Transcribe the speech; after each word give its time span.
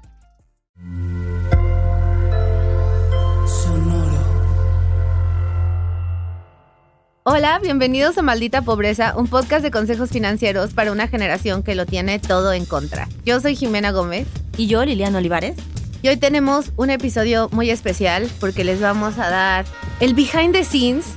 Hola, 7.26 7.58
bienvenidos 7.58 8.18
a 8.18 8.22
Maldita 8.22 8.60
Pobreza, 8.60 9.14
un 9.16 9.28
podcast 9.28 9.62
de 9.62 9.70
consejos 9.70 10.10
financieros 10.10 10.74
para 10.74 10.92
una 10.92 11.08
generación 11.08 11.62
que 11.62 11.74
lo 11.74 11.86
tiene 11.86 12.18
todo 12.18 12.52
en 12.52 12.66
contra. 12.66 13.08
Yo 13.24 13.40
soy 13.40 13.56
Jimena 13.56 13.92
Gómez. 13.92 14.28
Y 14.58 14.66
yo, 14.66 14.84
Liliana 14.84 15.16
Olivares. 15.16 15.56
Y 16.02 16.08
hoy 16.08 16.18
tenemos 16.18 16.72
un 16.76 16.90
episodio 16.90 17.48
muy 17.50 17.70
especial 17.70 18.30
porque 18.40 18.62
les 18.62 18.78
vamos 18.78 19.16
a 19.18 19.30
dar 19.30 19.64
el 20.00 20.12
behind 20.12 20.52
the 20.52 20.66
scenes 20.66 21.14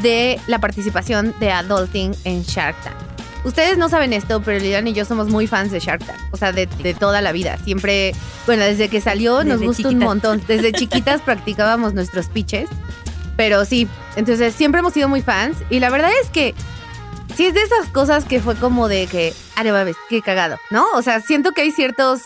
de 0.00 0.38
la 0.48 0.58
participación 0.58 1.34
de 1.40 1.50
Adulting 1.50 2.14
en 2.24 2.42
Shark 2.42 2.76
Tank. 2.84 2.96
Ustedes 3.44 3.78
no 3.78 3.88
saben 3.88 4.12
esto, 4.12 4.42
pero 4.42 4.58
Liliana 4.58 4.90
y 4.90 4.92
yo 4.92 5.06
somos 5.06 5.28
muy 5.28 5.46
fans 5.46 5.72
de 5.72 5.80
Shark 5.80 6.04
Tank. 6.04 6.18
O 6.30 6.36
sea, 6.36 6.52
de, 6.52 6.66
de 6.66 6.92
toda 6.92 7.22
la 7.22 7.32
vida. 7.32 7.56
Siempre, 7.64 8.14
bueno, 8.44 8.64
desde 8.64 8.90
que 8.90 9.00
salió 9.00 9.44
nos 9.44 9.60
Desde 9.60 9.66
gusta 9.66 9.88
un 9.88 9.98
montón. 10.00 10.42
Desde 10.46 10.72
chiquitas 10.74 11.22
practicábamos 11.22 11.94
nuestros 11.94 12.26
pitches. 12.26 12.68
Pero 13.38 13.64
sí, 13.64 13.86
entonces 14.16 14.52
siempre 14.52 14.80
hemos 14.80 14.92
sido 14.92 15.08
muy 15.08 15.22
fans. 15.22 15.58
Y 15.70 15.78
la 15.78 15.90
verdad 15.90 16.10
es 16.20 16.28
que 16.28 16.56
sí 17.36 17.46
es 17.46 17.54
de 17.54 17.62
esas 17.62 17.88
cosas 17.88 18.24
que 18.24 18.40
fue 18.40 18.56
como 18.56 18.88
de 18.88 19.06
que, 19.06 19.32
ah, 19.54 19.62
mames, 19.62 19.94
qué 20.08 20.22
cagado, 20.22 20.58
¿no? 20.72 20.84
O 20.94 21.02
sea, 21.02 21.20
siento 21.20 21.52
que 21.52 21.60
hay 21.60 21.70
ciertos 21.70 22.20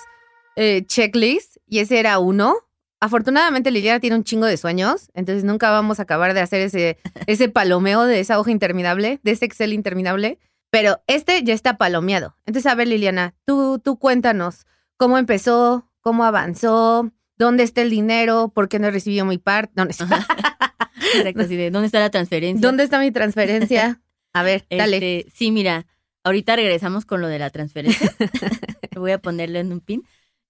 eh, 0.56 0.86
checklists 0.86 1.60
y 1.66 1.80
ese 1.80 2.00
era 2.00 2.18
uno. 2.18 2.56
Afortunadamente 2.98 3.70
Liliana 3.70 4.00
tiene 4.00 4.16
un 4.16 4.24
chingo 4.24 4.46
de 4.46 4.56
sueños, 4.56 5.10
entonces 5.12 5.44
nunca 5.44 5.70
vamos 5.70 5.98
a 5.98 6.05
acabar 6.05 6.33
de 6.33 6.40
hacer 6.40 6.62
ese, 6.62 6.96
ese 7.27 7.50
palomeo 7.50 8.05
de 8.05 8.20
esa 8.20 8.40
hoja 8.40 8.50
interminable, 8.50 9.20
de 9.22 9.33
ese 9.33 9.44
Excel 9.44 9.74
interminable. 9.74 10.38
Pero 10.70 11.02
este 11.08 11.42
ya 11.44 11.52
está 11.52 11.77
palomeado. 11.77 12.38
Entonces, 12.46 12.72
a 12.72 12.74
ver, 12.74 12.88
Liliana, 12.88 13.34
tú, 13.44 13.78
tú 13.84 13.98
cuéntanos 13.98 14.64
cómo 14.96 15.18
empezó, 15.18 15.90
cómo 16.00 16.24
avanzó, 16.24 17.12
dónde 17.36 17.64
está 17.64 17.83
el 17.83 17.90
dinero, 17.90 18.48
por 18.55 18.70
qué 18.70 18.78
no 18.78 18.90
recibió 18.90 19.27
mi 19.27 19.36
parte, 19.36 19.74
no, 19.77 19.84
no 19.84 19.90
Exacto, 21.14 21.42
así 21.42 21.56
de, 21.56 21.70
¿dónde 21.70 21.86
está 21.86 22.00
la 22.00 22.10
transferencia? 22.10 22.66
dónde 22.66 22.84
está 22.84 22.98
mi 22.98 23.10
transferencia. 23.10 24.00
A 24.34 24.42
ver, 24.42 24.64
dale. 24.70 24.96
Este, 25.18 25.30
sí, 25.32 25.50
mira, 25.50 25.86
ahorita 26.24 26.56
regresamos 26.56 27.05
con 27.05 27.20
lo 27.20 27.28
de 27.28 27.38
la 27.38 27.50
transferencia. 27.50 28.14
Voy 28.96 29.10
a 29.12 29.18
ponerlo 29.20 29.58
en 29.58 29.72
un 29.72 29.80
pin. 29.80 30.05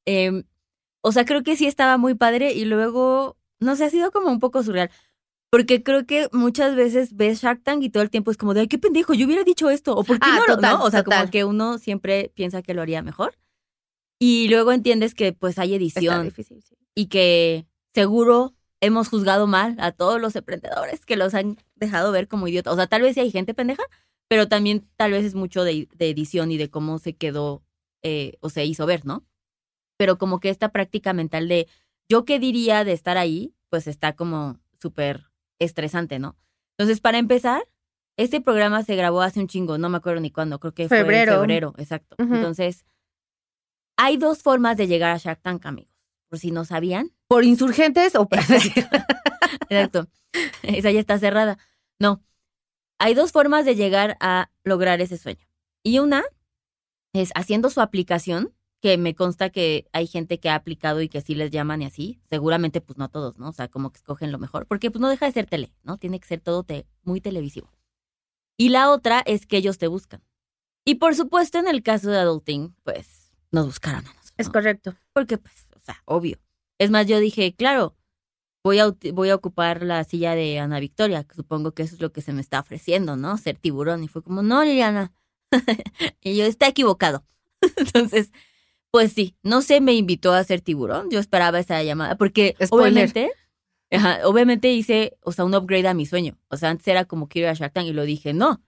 Eh, 0.06 0.44
o 1.00 1.10
sea, 1.12 1.24
creo 1.24 1.42
que 1.42 1.56
sí 1.56 1.66
estaba 1.66 1.96
muy 1.98 2.14
padre 2.14 2.52
y 2.52 2.64
luego, 2.64 3.36
no 3.58 3.74
sé, 3.74 3.84
ha 3.84 3.90
sido 3.90 4.12
como 4.12 4.30
un 4.30 4.38
poco 4.38 4.62
surreal. 4.62 4.90
Porque 5.50 5.83
creo 5.83 6.06
que 6.06 6.28
muchas 6.33 6.74
veces 6.77 7.14
ves 7.14 7.42
Shark 7.42 7.62
Tank 7.62 7.83
y 7.83 7.90
todo 7.90 8.02
el 8.02 8.08
tiempo 8.10 8.30
es 8.30 8.36
como 8.36 8.55
de, 8.55 8.60
ay, 8.60 8.68
qué 8.68 8.78
pendejo, 8.78 9.12
yo 9.14 9.27
hubiera 9.27 9.42
dicho 9.44 9.68
esto. 9.68 9.94
O 9.96 10.05
por 10.05 10.18
qué 10.18 10.28
Ah, 10.30 10.36
no 10.36 10.46
lo 10.46 10.55
total, 10.56 10.78
¿no? 10.78 10.84
O 10.84 10.90
sea, 10.90 11.02
total. 11.02 11.18
como 11.22 11.30
que 11.30 11.44
uno 11.44 11.78
siempre 11.78 12.30
piensa 12.34 12.62
que 12.62 12.72
lo 12.74 12.83
haría 12.83 13.02
mejor. 13.02 13.34
Y 14.18 14.48
luego 14.48 14.70
entiendes 14.72 15.14
que 15.14 15.33
pues 15.33 15.58
hay 15.58 15.74
Está 15.74 15.83
edición 15.84 16.24
difícil, 16.24 16.62
sí. 16.62 16.77
y 16.95 17.06
que 17.06 17.67
seguro 17.92 18.55
hemos 18.83 19.09
juzgado 19.09 19.47
mal 19.47 19.77
a 19.79 19.93
todos 19.93 20.20
los 20.20 20.37
emprendedores 20.37 21.07
que 21.07 21.17
los 21.17 21.35
han 21.35 21.57
dejado 21.77 22.13
ver 22.13 22.29
como 22.29 22.48
idiotas. 22.48 22.75
O 22.75 22.77
sea, 22.77 22.89
tal 22.89 23.01
vez 23.03 23.15
sí 23.15 23.20
hay 23.20 23.31
gente 23.31 23.55
pendeja, 23.55 23.85
pero 24.29 24.48
también 24.48 24.87
tal 24.97 25.13
vez 25.13 25.25
es 25.25 25.35
mucho 25.35 25.63
de, 25.65 25.89
de 25.95 26.11
edición 26.11 26.51
y 26.51 26.59
de 26.59 26.69
cómo 26.69 26.98
se 26.98 27.15
quedó 27.15 27.63
eh, 28.03 28.35
o 28.41 28.51
se 28.51 28.65
hizo 28.65 28.85
ver, 28.85 29.07
¿no? 29.07 29.25
Pero 29.97 30.19
como 30.19 30.41
que 30.41 30.51
esta 30.51 30.70
práctica 30.70 31.13
mental 31.13 31.48
de 31.48 31.69
yo 32.09 32.25
qué 32.25 32.41
diría 32.41 32.83
de 32.85 32.93
estar 32.93 33.17
ahí, 33.19 33.55
pues 33.70 33.87
está 33.87 34.15
como 34.15 34.59
súper 34.81 35.27
estresante, 35.61 36.19
¿no? 36.19 36.37
Entonces, 36.77 37.01
para 37.01 37.19
empezar, 37.19 37.63
este 38.17 38.41
programa 38.41 38.83
se 38.83 38.97
grabó 38.97 39.23
hace 39.23 39.39
un 39.39 39.47
chingo, 39.47 39.79
no 39.79 39.89
me 39.91 39.99
acuerdo 39.99 40.20
ni 40.20 40.33
cuándo, 40.33 40.59
creo 40.59 40.75
que 40.75 40.89
Febrero. 40.89 41.33
fue 41.33 41.35
en 41.35 41.41
febrero, 41.43 41.75
exacto. 41.79 42.17
Entonces, 42.19 42.85
hay 43.97 44.17
dos 44.17 44.43
formas 44.43 44.77
de 44.77 44.89
llegar 44.89 45.13
a 45.13 45.19
Shark 45.19 45.41
Tank, 45.41 45.64
amigos, 45.67 45.92
por 46.33 46.39
si 46.39 46.51
no 46.51 46.65
sabían. 46.65 47.13
¿Por 47.29 47.45
insurgentes 47.45 48.15
o 48.15 48.27
por... 48.27 48.39
Exacto. 49.69 50.09
Esa 50.63 50.91
ya 50.91 50.98
está 50.98 51.19
cerrada. 51.19 51.59
No. 51.98 52.23
Hay 52.98 53.13
dos 53.13 53.33
formas 53.33 53.67
de 53.67 53.75
llegar 53.75 54.17
a 54.19 54.51
lograr 54.65 55.03
ese 55.03 55.19
sueño. 55.19 55.47
Y 55.83 55.98
una 55.98 56.25
es 57.13 57.33
haciendo 57.35 57.69
su 57.69 57.83
aplicación, 57.83 58.55
que 58.81 58.97
me 58.97 59.15
consta 59.15 59.51
que 59.51 59.87
hay 59.93 60.07
gente 60.07 60.41
que 60.41 60.48
ha 60.48 60.55
aplicado 60.55 61.03
y 61.03 61.11
que 61.11 61.20
sí 61.20 61.35
les 61.35 61.51
llaman 61.51 61.83
y 61.83 61.85
así. 61.85 62.19
Seguramente, 62.31 62.81
pues 62.81 62.97
no 62.97 63.11
todos, 63.11 63.39
¿no? 63.39 63.51
O 63.51 63.53
sea, 63.53 63.69
como 63.69 63.91
que 63.93 63.99
escogen 63.99 64.33
lo 64.33 64.39
mejor. 64.39 64.67
Porque 64.67 64.91
pues 64.91 65.03
no 65.03 65.11
deja 65.11 65.27
de 65.27 65.33
ser 65.33 65.45
tele, 65.45 65.70
¿no? 65.83 65.99
Tiene 65.99 66.19
que 66.19 66.27
ser 66.29 66.41
todo 66.41 66.63
te- 66.64 66.87
muy 67.03 67.20
televisivo. 67.20 67.70
Y 68.57 68.70
la 68.70 68.91
otra 68.91 69.23
es 69.27 69.45
que 69.45 69.59
ellos 69.59 69.77
te 69.77 69.87
buscan. 69.87 70.23
Y 70.87 70.95
por 70.95 71.14
supuesto, 71.14 71.59
en 71.59 71.69
el 71.69 71.83
caso 71.83 72.09
de 72.11 72.17
Adulting, 72.20 72.75
pues 72.85 73.35
nos 73.51 73.67
buscaron 73.67 74.01
a 74.07 74.14
nosotros. 74.14 74.33
Es 74.39 74.47
¿no? 74.47 74.53
correcto. 74.53 74.95
Porque, 75.13 75.37
pues, 75.37 75.69
sea, 75.85 76.03
obvio. 76.05 76.39
Es 76.79 76.91
más, 76.91 77.07
yo 77.07 77.19
dije, 77.20 77.55
claro, 77.55 77.97
voy 78.65 78.79
a, 78.79 78.95
voy 79.13 79.31
a 79.31 79.35
ocupar 79.35 79.83
la 79.83 80.05
silla 80.05 80.35
de 80.35 80.59
Ana 80.59 80.81
Victoria, 80.81 81.25
que 81.25 81.35
supongo 81.35 81.73
que 81.73 81.83
eso 81.83 81.95
es 81.95 82.01
lo 82.01 82.13
que 82.13 82.23
se 82.23 82.33
me 82.33 82.41
está 82.41 82.61
ofreciendo, 82.61 83.17
¿no? 83.17 83.37
Ser 83.39 83.57
tiburón. 83.57 84.05
Y 84.05 84.09
fue 84.09 84.23
como, 84.23 84.43
no, 84.43 84.65
Liliana. 84.65 85.13
y 86.20 86.37
yo, 86.37 86.45
está 86.45 86.69
equivocado. 86.69 87.25
Entonces, 87.77 88.33
pues 88.91 89.13
sí, 89.13 89.37
no 89.43 89.63
sé, 89.63 89.81
me 89.81 89.95
invitó 89.95 90.33
a 90.33 90.45
ser 90.45 90.61
tiburón. 90.61 91.11
Yo 91.11 91.19
esperaba 91.19 91.59
esa 91.59 91.83
llamada, 91.83 92.17
porque 92.17 92.57
Spoiler. 92.63 92.93
obviamente, 92.93 93.33
ajá, 93.91 94.27
obviamente 94.27 94.73
hice, 94.73 95.17
o 95.23 95.33
sea, 95.33 95.45
un 95.45 95.55
upgrade 95.55 95.89
a 95.89 95.95
mi 95.95 96.07
sueño. 96.07 96.39
O 96.49 96.57
sea, 96.57 96.70
antes 96.70 96.87
era 96.89 97.05
como 97.05 97.29
quiero 97.29 97.49
ir 97.49 97.51
a 97.51 97.55
Shark 97.55 97.73
Tank 97.73 97.87
y 97.87 97.93
lo 97.93 98.05
dije, 98.05 98.33
no, 98.33 98.63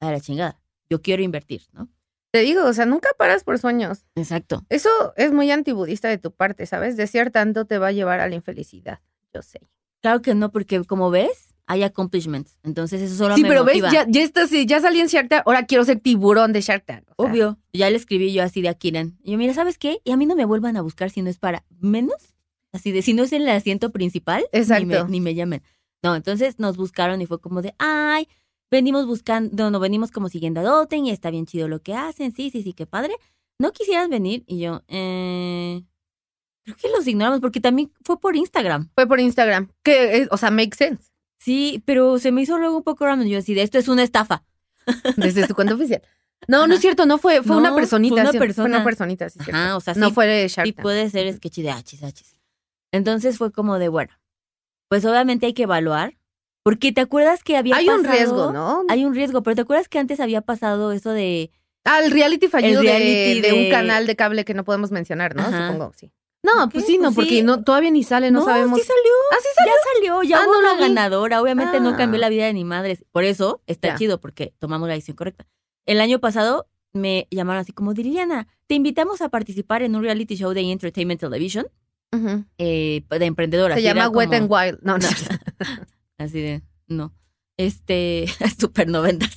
a 0.00 0.10
la 0.10 0.20
chingada. 0.20 0.60
Yo 0.90 1.02
quiero 1.02 1.22
invertir, 1.22 1.62
¿no? 1.72 1.88
Te 2.30 2.40
digo, 2.40 2.64
o 2.64 2.72
sea, 2.72 2.84
nunca 2.86 3.08
paras 3.18 3.44
por 3.44 3.58
sueños. 3.58 4.04
Exacto. 4.14 4.64
Eso 4.68 4.88
es 5.16 5.32
muy 5.32 5.50
antibudista 5.50 6.08
de 6.08 6.18
tu 6.18 6.30
parte, 6.32 6.66
¿sabes? 6.66 6.96
Desear 6.96 7.30
tanto 7.30 7.64
te 7.64 7.78
va 7.78 7.88
a 7.88 7.92
llevar 7.92 8.20
a 8.20 8.28
la 8.28 8.34
infelicidad. 8.34 9.00
Yo 9.34 9.42
sé. 9.42 9.60
Claro 10.02 10.20
que 10.22 10.34
no, 10.34 10.52
porque 10.52 10.84
como 10.84 11.10
ves, 11.10 11.54
hay 11.66 11.82
accomplishments. 11.82 12.58
Entonces 12.62 13.00
eso 13.00 13.14
solo 13.16 13.34
sí, 13.34 13.42
me 13.42 13.48
pero 13.48 13.64
motiva. 13.64 13.88
ves, 13.88 13.92
ya, 13.92 14.06
ya, 14.08 14.22
está, 14.22 14.46
sí, 14.46 14.66
ya 14.66 14.80
salí 14.80 15.00
en 15.00 15.06
Shark 15.06 15.28
Tank, 15.28 15.42
ahora 15.46 15.64
quiero 15.66 15.84
ser 15.84 16.00
tiburón 16.00 16.52
de 16.52 16.60
Shark 16.60 16.84
Tank. 16.84 17.04
o 17.16 17.24
sea, 17.24 17.32
Obvio. 17.32 17.58
Ya 17.72 17.88
le 17.90 17.96
escribí 17.96 18.32
yo 18.32 18.42
así 18.42 18.62
de 18.62 18.68
Akiran. 18.68 19.18
Y 19.22 19.32
yo, 19.32 19.38
mira, 19.38 19.54
¿sabes 19.54 19.78
qué? 19.78 20.00
Y 20.04 20.12
a 20.12 20.16
mí 20.16 20.26
no 20.26 20.36
me 20.36 20.44
vuelvan 20.44 20.76
a 20.76 20.82
buscar 20.82 21.10
si 21.10 21.22
no 21.22 21.30
es 21.30 21.38
para 21.38 21.64
menos. 21.80 22.34
Así 22.72 22.92
de, 22.92 23.00
si 23.02 23.14
no 23.14 23.22
es 23.22 23.32
en 23.32 23.42
el 23.42 23.48
asiento 23.48 23.90
principal, 23.90 24.44
Exacto. 24.52 24.84
Ni, 24.86 24.94
me, 24.94 25.04
ni 25.08 25.20
me 25.20 25.34
llamen. 25.34 25.62
No, 26.02 26.14
entonces 26.14 26.58
nos 26.58 26.76
buscaron 26.76 27.20
y 27.22 27.26
fue 27.26 27.40
como 27.40 27.62
de, 27.62 27.74
ay, 27.78 28.28
venimos 28.70 29.06
buscando, 29.06 29.54
no, 29.56 29.70
no, 29.70 29.80
venimos 29.80 30.10
como 30.10 30.28
siguiendo 30.28 30.60
a 30.60 30.64
Doten 30.64 31.06
y 31.06 31.10
está 31.10 31.30
bien 31.30 31.46
chido 31.46 31.68
lo 31.68 31.80
que 31.80 31.94
hacen. 31.94 32.32
Sí, 32.34 32.50
sí, 32.50 32.62
sí, 32.62 32.72
qué 32.72 32.86
padre. 32.86 33.14
¿No 33.58 33.72
quisieras 33.72 34.08
venir? 34.08 34.44
Y 34.46 34.60
yo, 34.60 34.82
eh... 34.88 35.82
Creo 36.64 36.76
que 36.76 36.88
los 36.90 37.06
ignoramos 37.06 37.40
porque 37.40 37.60
también 37.60 37.90
fue 38.04 38.20
por 38.20 38.36
Instagram. 38.36 38.90
Fue 38.94 39.06
por 39.06 39.20
Instagram. 39.20 39.70
Que, 39.82 40.18
es- 40.18 40.28
o 40.30 40.36
sea, 40.36 40.50
make 40.50 40.76
sense. 40.76 41.10
Sí, 41.38 41.82
pero 41.86 42.18
se 42.18 42.30
me 42.30 42.42
hizo 42.42 42.58
luego 42.58 42.76
un 42.76 42.82
poco 42.82 43.06
random. 43.06 43.26
Yo 43.26 43.38
así 43.38 43.54
de, 43.54 43.62
esto 43.62 43.78
es 43.78 43.88
una 43.88 44.02
estafa. 44.02 44.44
Desde 45.16 45.46
su 45.46 45.54
cuenta 45.54 45.74
oficial. 45.74 46.02
No, 46.46 46.66
no 46.66 46.74
es 46.74 46.80
cierto, 46.80 47.06
no 47.06 47.16
fue, 47.18 47.42
fue 47.42 47.56
No, 47.56 47.58
una 47.62 47.74
personita. 47.74 48.14
fue 48.14 48.22
una 48.22 48.32
sí, 48.32 48.38
persona. 48.38 48.68
Fue 48.68 48.76
una 48.76 48.84
personita, 48.84 49.28
sí, 49.30 49.38
cierto. 49.42 49.56
Ajá, 49.56 49.76
o 49.76 49.80
sea, 49.80 49.94
sí, 49.94 50.00
no 50.00 50.10
fue 50.12 50.26
de 50.26 50.46
Shark 50.46 50.74
Tank. 50.74 50.82
puede 50.82 51.08
ser 51.10 51.32
sketchy 51.34 51.62
de 51.62 51.70
achis, 51.70 52.02
achis. 52.02 52.36
Entonces 52.92 53.38
fue 53.38 53.50
como 53.50 53.78
de, 53.78 53.88
bueno, 53.88 54.12
pues 54.88 55.04
obviamente 55.04 55.46
hay 55.46 55.54
que 55.54 55.64
evaluar. 55.64 56.16
Porque 56.68 56.92
te 56.92 57.00
acuerdas 57.00 57.42
que 57.42 57.56
había 57.56 57.76
Hay 57.76 57.88
un 57.88 58.04
riesgo, 58.04 58.52
¿no? 58.52 58.82
Hay 58.88 59.04
un 59.06 59.14
riesgo, 59.14 59.42
pero 59.42 59.54
te 59.56 59.62
acuerdas 59.62 59.88
que 59.88 59.98
antes 59.98 60.20
había 60.20 60.42
pasado 60.42 60.92
eso 60.92 61.12
de 61.12 61.50
Ah, 61.84 62.00
el 62.04 62.10
reality 62.10 62.48
fallido 62.48 62.82
El 62.82 63.40
de- 63.40 63.52
un 63.54 63.70
canal 63.70 64.06
de 64.06 64.14
cable 64.16 64.44
que 64.44 64.52
no 64.52 64.64
podemos 64.64 64.90
mencionar, 64.90 65.34
¿no? 65.34 65.42
Ajá. 65.42 65.68
Supongo, 65.72 65.92
sí. 65.96 66.12
No, 66.42 66.68
pues 66.68 66.84
sí, 66.84 66.98
no, 66.98 67.04
pues 67.04 67.14
porque 67.14 67.30
sí. 67.38 67.42
no, 67.42 67.64
todavía 67.64 67.90
ni 67.90 68.02
sale, 68.04 68.30
no, 68.30 68.44
sabemos. 68.44 68.78
sí 68.78 68.86
salió. 68.86 69.12
Ah, 69.32 69.36
sí 69.40 69.48
salió. 69.56 69.72
Ya 69.72 69.92
salió, 69.94 70.22
ya 70.22 70.36
Ah, 70.38 70.44
hubo 70.46 70.52
no 70.52 70.58
una 70.60 70.74
vi. 70.74 70.80
ganadora. 70.82 71.40
Obviamente 71.40 71.80
no 71.80 71.96
cambió 71.96 72.18
Ah. 72.18 72.20
la 72.22 72.28
vida 72.28 72.44
de 72.46 72.52
ni 72.52 72.64
madres. 72.64 73.04
Por 73.12 73.24
eso 73.24 73.62
está 73.66 73.88
Ya. 73.88 73.96
chido, 73.96 74.20
porque 74.20 74.52
tomamos 74.58 74.86
la 74.88 74.94
decisión 74.94 75.16
correcta. 75.16 75.46
El 75.86 76.00
año 76.00 76.18
pasado 76.20 76.68
me 76.92 77.26
llamaron 77.30 77.60
así 77.62 77.72
como, 77.72 77.92
Liliana, 77.92 78.46
te 78.66 78.74
invitamos 78.74 79.20
a 79.22 79.30
participar 79.30 79.82
en 79.82 79.96
un 79.96 80.02
reality 80.02 80.36
show 80.36 80.52
de 80.52 80.60
Entertainment 80.70 81.20
Television 81.20 81.66
Ujú. 82.12 82.44
eh, 82.58 83.02
de 83.08 83.24
emprendedoras. 83.24 83.76
Se 83.76 83.82
llama 83.82 84.08
Wet 84.08 84.28
como- 84.28 84.36
and 84.38 84.50
Wild. 84.52 84.78
No, 84.82 84.98
no. 84.98 85.06
Así 86.18 86.40
de, 86.40 86.62
no. 86.86 87.14
Este, 87.56 88.26
super 88.58 88.88
noventas. 88.88 89.36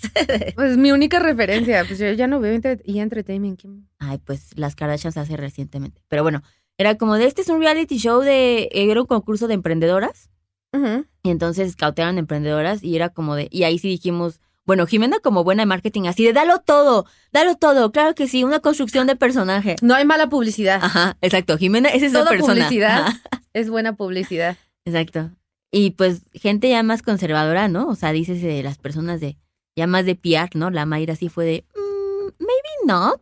Pues 0.55 0.77
mi 0.77 0.91
única 0.91 1.19
referencia, 1.19 1.83
pues 1.85 1.99
yo 1.99 2.11
ya 2.11 2.27
no 2.27 2.39
veo 2.39 2.59
y 2.83 2.99
entertainment. 2.99 3.61
Ay, 3.99 4.19
pues 4.19 4.49
las 4.55 4.75
Kardashians 4.75 5.17
hace 5.17 5.37
recientemente. 5.37 6.01
Pero 6.07 6.21
bueno, 6.23 6.43
era 6.77 6.95
como 6.95 7.15
de 7.15 7.25
este 7.25 7.41
es 7.41 7.49
un 7.49 7.59
reality 7.59 7.97
show 7.97 8.21
de, 8.21 8.69
era 8.71 9.01
un 9.01 9.07
concurso 9.07 9.47
de 9.47 9.55
emprendedoras. 9.55 10.29
Ujú. 10.73 11.05
Y 11.23 11.29
entonces 11.31 11.75
cauteaban 11.75 12.17
emprendedoras 12.17 12.83
y 12.83 12.95
era 12.95 13.09
como 13.09 13.35
de, 13.35 13.47
y 13.51 13.63
ahí 13.63 13.77
sí 13.79 13.87
dijimos, 13.89 14.39
bueno, 14.65 14.85
Jimena 14.85 15.17
como 15.19 15.43
buena 15.43 15.63
de 15.63 15.67
marketing, 15.67 16.03
así 16.07 16.23
de 16.23 16.33
dalo 16.33 16.59
todo, 16.59 17.05
dalo 17.33 17.55
todo, 17.55 17.91
claro 17.91 18.15
que 18.15 18.27
sí, 18.27 18.43
una 18.43 18.59
construcción 18.59 19.07
de 19.07 19.15
personaje. 19.15 19.75
No 19.81 19.95
hay 19.95 20.05
mala 20.05 20.29
publicidad. 20.29 20.79
Ajá, 20.81 21.17
exacto, 21.21 21.57
Jimena 21.57 21.89
es 21.89 22.03
esa 22.03 22.19
Toda 22.19 22.29
persona. 22.29 22.53
publicidad. 22.53 23.01
Ajá, 23.07 23.21
Es 23.53 23.69
buena 23.69 23.95
publicidad. 23.95 24.57
exacto. 24.85 25.31
Y 25.71 25.91
pues 25.91 26.23
gente 26.33 26.69
ya 26.69 26.83
más 26.83 27.01
conservadora, 27.01 27.68
¿no? 27.68 27.88
O 27.88 27.95
sea, 27.95 28.12
dices 28.12 28.41
de 28.41 28.62
las 28.63 28.77
personas 28.77 29.21
de, 29.21 29.38
ya 29.75 29.88
más 29.88 30.06
de 30.06 30.15
PR, 30.15 30.50
¿no? 30.56 30.69
La 30.69 30.85
Mayra 30.85 31.15
sí 31.15 31.29
fue 31.29 31.45
de, 31.45 31.65
"Mm, 31.75 32.25
maybe 32.39 32.69
not, 32.85 33.21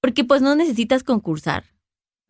porque 0.00 0.24
pues 0.24 0.40
no 0.42 0.54
necesitas 0.54 1.02
concursar. 1.02 1.64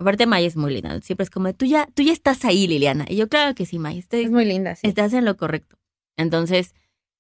Aparte 0.01 0.27
Maya 0.27 0.47
es 0.47 0.57
muy 0.57 0.73
linda, 0.73 1.01
siempre 1.03 1.25
es 1.25 1.31
como, 1.31 1.53
tú 1.55 1.67
ya, 1.67 1.87
tú 1.95 2.03
ya 2.03 2.13
estás 2.13 2.45
ahí, 2.45 2.67
Liliana. 2.69 3.05
Y 3.09 3.17
yo, 3.17 3.29
claro 3.29 3.55
que 3.55 3.67
sí, 3.67 3.79
Maya, 3.79 3.99
estoy, 3.99 4.21
Es 4.23 4.31
muy 4.31 4.45
linda, 4.45 4.77
sí. 4.77 4.87
estás 4.87 5.13
en 5.13 5.25
lo 5.25 5.37
correcto. 5.37 5.77
Entonces, 6.17 6.75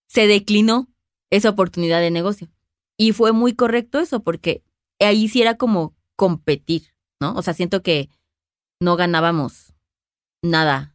se 0.08 0.26
declinó 0.28 0.88
esa 1.30 1.50
oportunidad 1.50 2.00
de 2.00 2.10
negocio. 2.12 2.48
Y 2.96 3.12
fue 3.12 3.32
muy 3.32 3.52
correcto 3.54 3.98
eso, 3.98 4.20
porque 4.20 4.62
ahí 5.00 5.28
sí 5.28 5.42
era 5.42 5.56
como 5.56 5.94
competir, 6.16 6.94
¿no? 7.20 7.34
O 7.34 7.42
sea, 7.42 7.52
siento 7.52 7.82
que 7.82 8.08
no 8.80 8.96
ganábamos 8.96 9.74
nada 10.42 10.94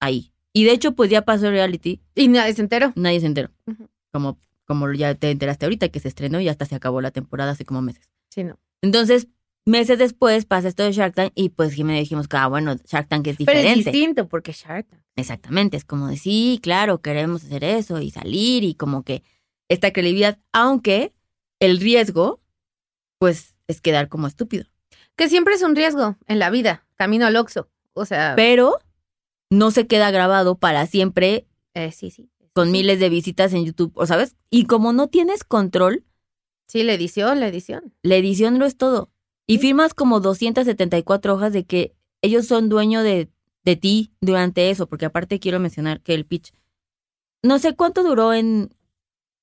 ahí. 0.00 0.29
Y 0.52 0.64
de 0.64 0.72
hecho, 0.72 0.92
pues 0.92 1.10
ya 1.10 1.22
pasó 1.22 1.46
el 1.46 1.52
reality, 1.52 2.00
Y 2.14 2.28
nadie 2.28 2.52
se 2.54 2.62
enteró. 2.62 2.92
nadie 2.96 3.20
se 3.20 3.26
enteró. 3.26 3.50
Como, 4.12 4.38
como 4.64 4.92
ya 4.92 5.14
te 5.14 5.30
enteraste 5.30 5.66
ahorita 5.66 5.88
que 5.90 6.00
se 6.00 6.08
estrenó 6.08 6.40
y 6.40 6.48
hasta 6.48 6.64
se 6.66 6.74
acabó 6.74 7.00
la 7.00 7.10
temporada 7.12 7.52
hace 7.52 7.64
como 7.64 7.82
meses. 7.82 8.08
Sí, 8.30 8.42
no. 8.44 8.58
Entonces, 8.82 9.28
meses 9.64 9.98
después 9.98 10.46
pasa 10.46 10.68
esto 10.68 10.82
de 10.82 10.92
Shark 10.92 11.14
Tank 11.14 11.32
y 11.36 11.50
pues 11.50 11.72
Jimena 11.74 11.98
dijimos 12.00 12.26
que, 12.26 12.36
ah, 12.36 12.48
bueno, 12.48 12.74
Shark 12.86 13.08
Tank 13.08 13.26
es 13.28 13.36
Pero 13.36 13.58
diferente. 13.58 13.78
es 13.80 13.84
distinto 13.86 14.28
porque 14.28 14.52
Shark 14.52 14.88
Tank. 14.88 15.00
Exactamente, 15.16 15.76
es 15.76 15.84
como 15.84 16.08
de 16.08 16.16
sí, 16.16 16.58
claro, 16.62 17.00
queremos 17.00 17.44
hacer 17.44 17.62
eso 17.62 18.00
y 18.00 18.10
salir 18.10 18.64
y 18.64 18.74
como 18.74 19.02
que 19.02 19.22
esta 19.68 19.92
credibilidad, 19.92 20.38
aunque 20.52 21.12
el 21.60 21.78
riesgo, 21.78 22.40
pues 23.18 23.54
es 23.68 23.80
quedar 23.80 24.08
como 24.08 24.26
estúpido. 24.26 24.64
Que 25.16 25.28
siempre 25.28 25.54
es 25.54 25.62
un 25.62 25.76
riesgo 25.76 26.16
en 26.26 26.38
la 26.38 26.50
vida. 26.50 26.86
Camino 26.96 27.26
al 27.26 27.36
Oxxo. 27.36 27.68
O 27.92 28.04
sea, 28.06 28.32
Pero 28.36 28.78
no 29.50 29.70
se 29.70 29.86
queda 29.86 30.10
grabado 30.10 30.56
para 30.58 30.86
siempre 30.86 31.46
eh, 31.74 31.92
sí, 31.92 32.10
sí. 32.10 32.30
con 32.52 32.70
miles 32.70 33.00
de 33.00 33.08
visitas 33.08 33.52
en 33.52 33.64
YouTube, 33.64 33.92
¿o 33.94 34.06
sabes? 34.06 34.36
Y 34.50 34.64
como 34.64 34.92
no 34.92 35.08
tienes 35.08 35.44
control, 35.44 36.04
Sí, 36.68 36.84
la 36.84 36.92
edición, 36.94 37.40
la 37.40 37.48
edición. 37.48 37.92
la 38.02 38.14
edición 38.16 38.58
lo 38.60 38.64
es 38.66 38.76
todo. 38.76 39.10
Y 39.46 39.58
firmas 39.58 39.92
como 39.94 40.20
274 40.20 41.34
hojas 41.34 41.52
de 41.52 41.64
que 41.64 41.94
ellos 42.22 42.46
son 42.46 42.68
dueño 42.68 43.02
de, 43.02 43.28
de 43.64 43.74
ti 43.76 44.12
durante 44.20 44.70
eso, 44.70 44.88
porque 44.88 45.06
aparte 45.06 45.40
quiero 45.40 45.58
mencionar 45.58 46.00
que 46.00 46.14
el 46.14 46.24
pitch, 46.26 46.52
no 47.42 47.58
sé 47.58 47.74
cuánto 47.74 48.04
duró 48.04 48.32
en, 48.32 48.70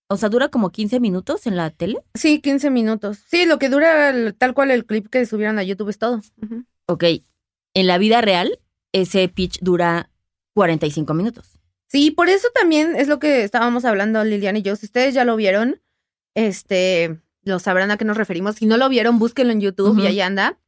o 0.07 0.15
sea, 0.15 0.29
dura 0.29 0.47
como 0.47 0.69
15 0.69 1.01
minutos 1.01 1.47
en 1.47 1.57
la 1.57 1.69
tele. 1.71 1.99
Sí, 2.13 2.39
15 2.39 2.69
minutos. 2.69 3.17
Sí, 3.27 3.45
lo 3.45 3.59
que 3.59 3.67
dura 3.67 4.09
el- 4.11 4.33
tal 4.35 4.53
cual 4.53 4.71
el 4.71 4.85
clip 4.85 5.07
que 5.09 5.25
subieron 5.25 5.59
a 5.59 5.63
YouTube 5.63 5.89
es 5.89 5.97
todo. 5.97 6.21
Ok, 6.85 7.03
en 7.73 7.87
la 7.87 7.97
vida 7.97 8.21
real, 8.21 8.59
ese 9.01 9.27
pitch 9.29 9.59
dura 9.61 10.09
45 10.53 11.13
minutos. 11.13 11.59
Sí, 11.87 12.11
por 12.11 12.29
eso 12.29 12.47
también 12.53 12.95
es 12.95 13.07
lo 13.07 13.19
que 13.19 13.43
estábamos 13.43 13.85
hablando 13.85 14.23
Liliana 14.23 14.59
y 14.59 14.61
yo. 14.61 14.75
Si 14.75 14.85
ustedes 14.85 15.13
ya 15.13 15.23
lo 15.23 15.35
vieron, 15.35 15.81
este, 16.35 17.19
lo 17.43 17.59
sabrán 17.59 17.91
a 17.91 17.97
qué 17.97 18.05
nos 18.05 18.17
referimos. 18.17 18.55
Si 18.55 18.65
no 18.65 18.77
lo 18.77 18.89
vieron, 18.89 19.19
búsquenlo 19.19 19.53
en 19.53 19.61
YouTube 19.61 19.97
y 19.99 20.07
ahí 20.07 20.19
anda. 20.19 20.59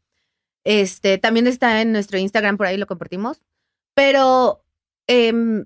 Este, 0.64 1.18
también 1.18 1.48
está 1.48 1.82
en 1.82 1.92
nuestro 1.92 2.18
Instagram, 2.18 2.58
por 2.58 2.68
ahí 2.68 2.78
lo 2.78 2.88
compartimos. 2.88 3.42
Pero 3.94 4.64
em, 5.08 5.66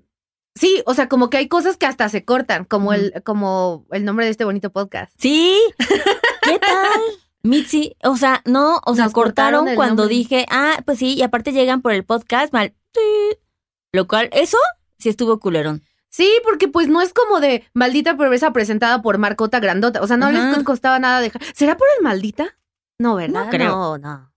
sí, 0.54 0.82
o 0.86 0.94
sea, 0.94 1.08
como 1.08 1.30
que 1.30 1.36
hay 1.36 1.48
cosas 1.48 1.76
que 1.76 1.86
hasta 1.86 2.08
se 2.08 2.24
cortan, 2.24 2.64
como 2.64 2.92
el, 2.92 3.22
como 3.24 3.86
el 3.92 4.04
nombre 4.04 4.24
de 4.24 4.32
este 4.32 4.44
bonito 4.44 4.70
podcast. 4.70 5.12
¿Sí? 5.18 5.56
¿Qué 6.42 6.58
tal? 6.58 7.00
Mitzi, 7.44 7.94
o 8.02 8.16
sea, 8.16 8.42
no, 8.46 8.80
o 8.84 8.94
sea, 8.96 9.10
cortaron 9.10 9.74
cuando 9.76 10.02
nombre. 10.04 10.16
dije, 10.16 10.46
ah, 10.50 10.78
pues 10.84 10.98
sí, 10.98 11.14
y 11.14 11.22
aparte 11.22 11.52
llegan 11.52 11.82
por 11.82 11.92
el 11.92 12.02
podcast, 12.04 12.52
mal. 12.52 12.74
Lo 13.92 14.08
cual, 14.08 14.30
eso 14.32 14.58
sí 14.98 15.10
estuvo 15.10 15.38
culerón. 15.38 15.82
Sí, 16.08 16.30
porque 16.42 16.68
pues 16.68 16.88
no 16.88 17.00
es 17.02 17.12
como 17.12 17.40
de 17.40 17.64
maldita 17.74 18.16
perversa 18.16 18.52
presentada 18.52 19.02
por 19.02 19.18
Marcota 19.18 19.60
Grandota. 19.60 20.00
O 20.00 20.06
sea, 20.06 20.16
no 20.16 20.30
les 20.30 20.62
costaba 20.64 20.98
nada 20.98 21.20
dejar. 21.20 21.42
¿Será 21.54 21.76
por 21.76 21.86
el 21.96 22.02
maldita? 22.02 22.56
No, 22.98 23.16
¿verdad? 23.16 23.44
No 23.44 23.50
creo. 23.50 23.68
No, 23.68 23.98
no. 23.98 24.32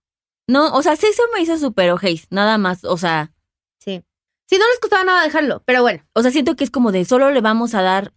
No, 0.48 0.74
o 0.74 0.82
sea, 0.82 0.96
sí 0.96 1.06
se 1.12 1.22
me 1.34 1.42
hizo 1.42 1.58
súper 1.58 1.90
ojéis, 1.90 2.26
nada 2.30 2.58
más, 2.58 2.84
o 2.84 2.96
sea, 2.96 3.32
Sí. 3.78 4.02
Sí, 4.46 4.58
no 4.58 4.66
les 4.66 4.80
costaba 4.80 5.04
nada 5.04 5.22
dejarlo, 5.22 5.62
pero 5.66 5.82
bueno. 5.82 6.02
o 6.14 6.22
sea, 6.22 6.30
siento 6.30 6.56
que 6.56 6.64
es 6.64 6.70
como 6.70 6.90
de 6.90 7.04
solo 7.04 7.30
le 7.30 7.40
vamos 7.40 7.74
a 7.74 7.82
dar 7.82 8.12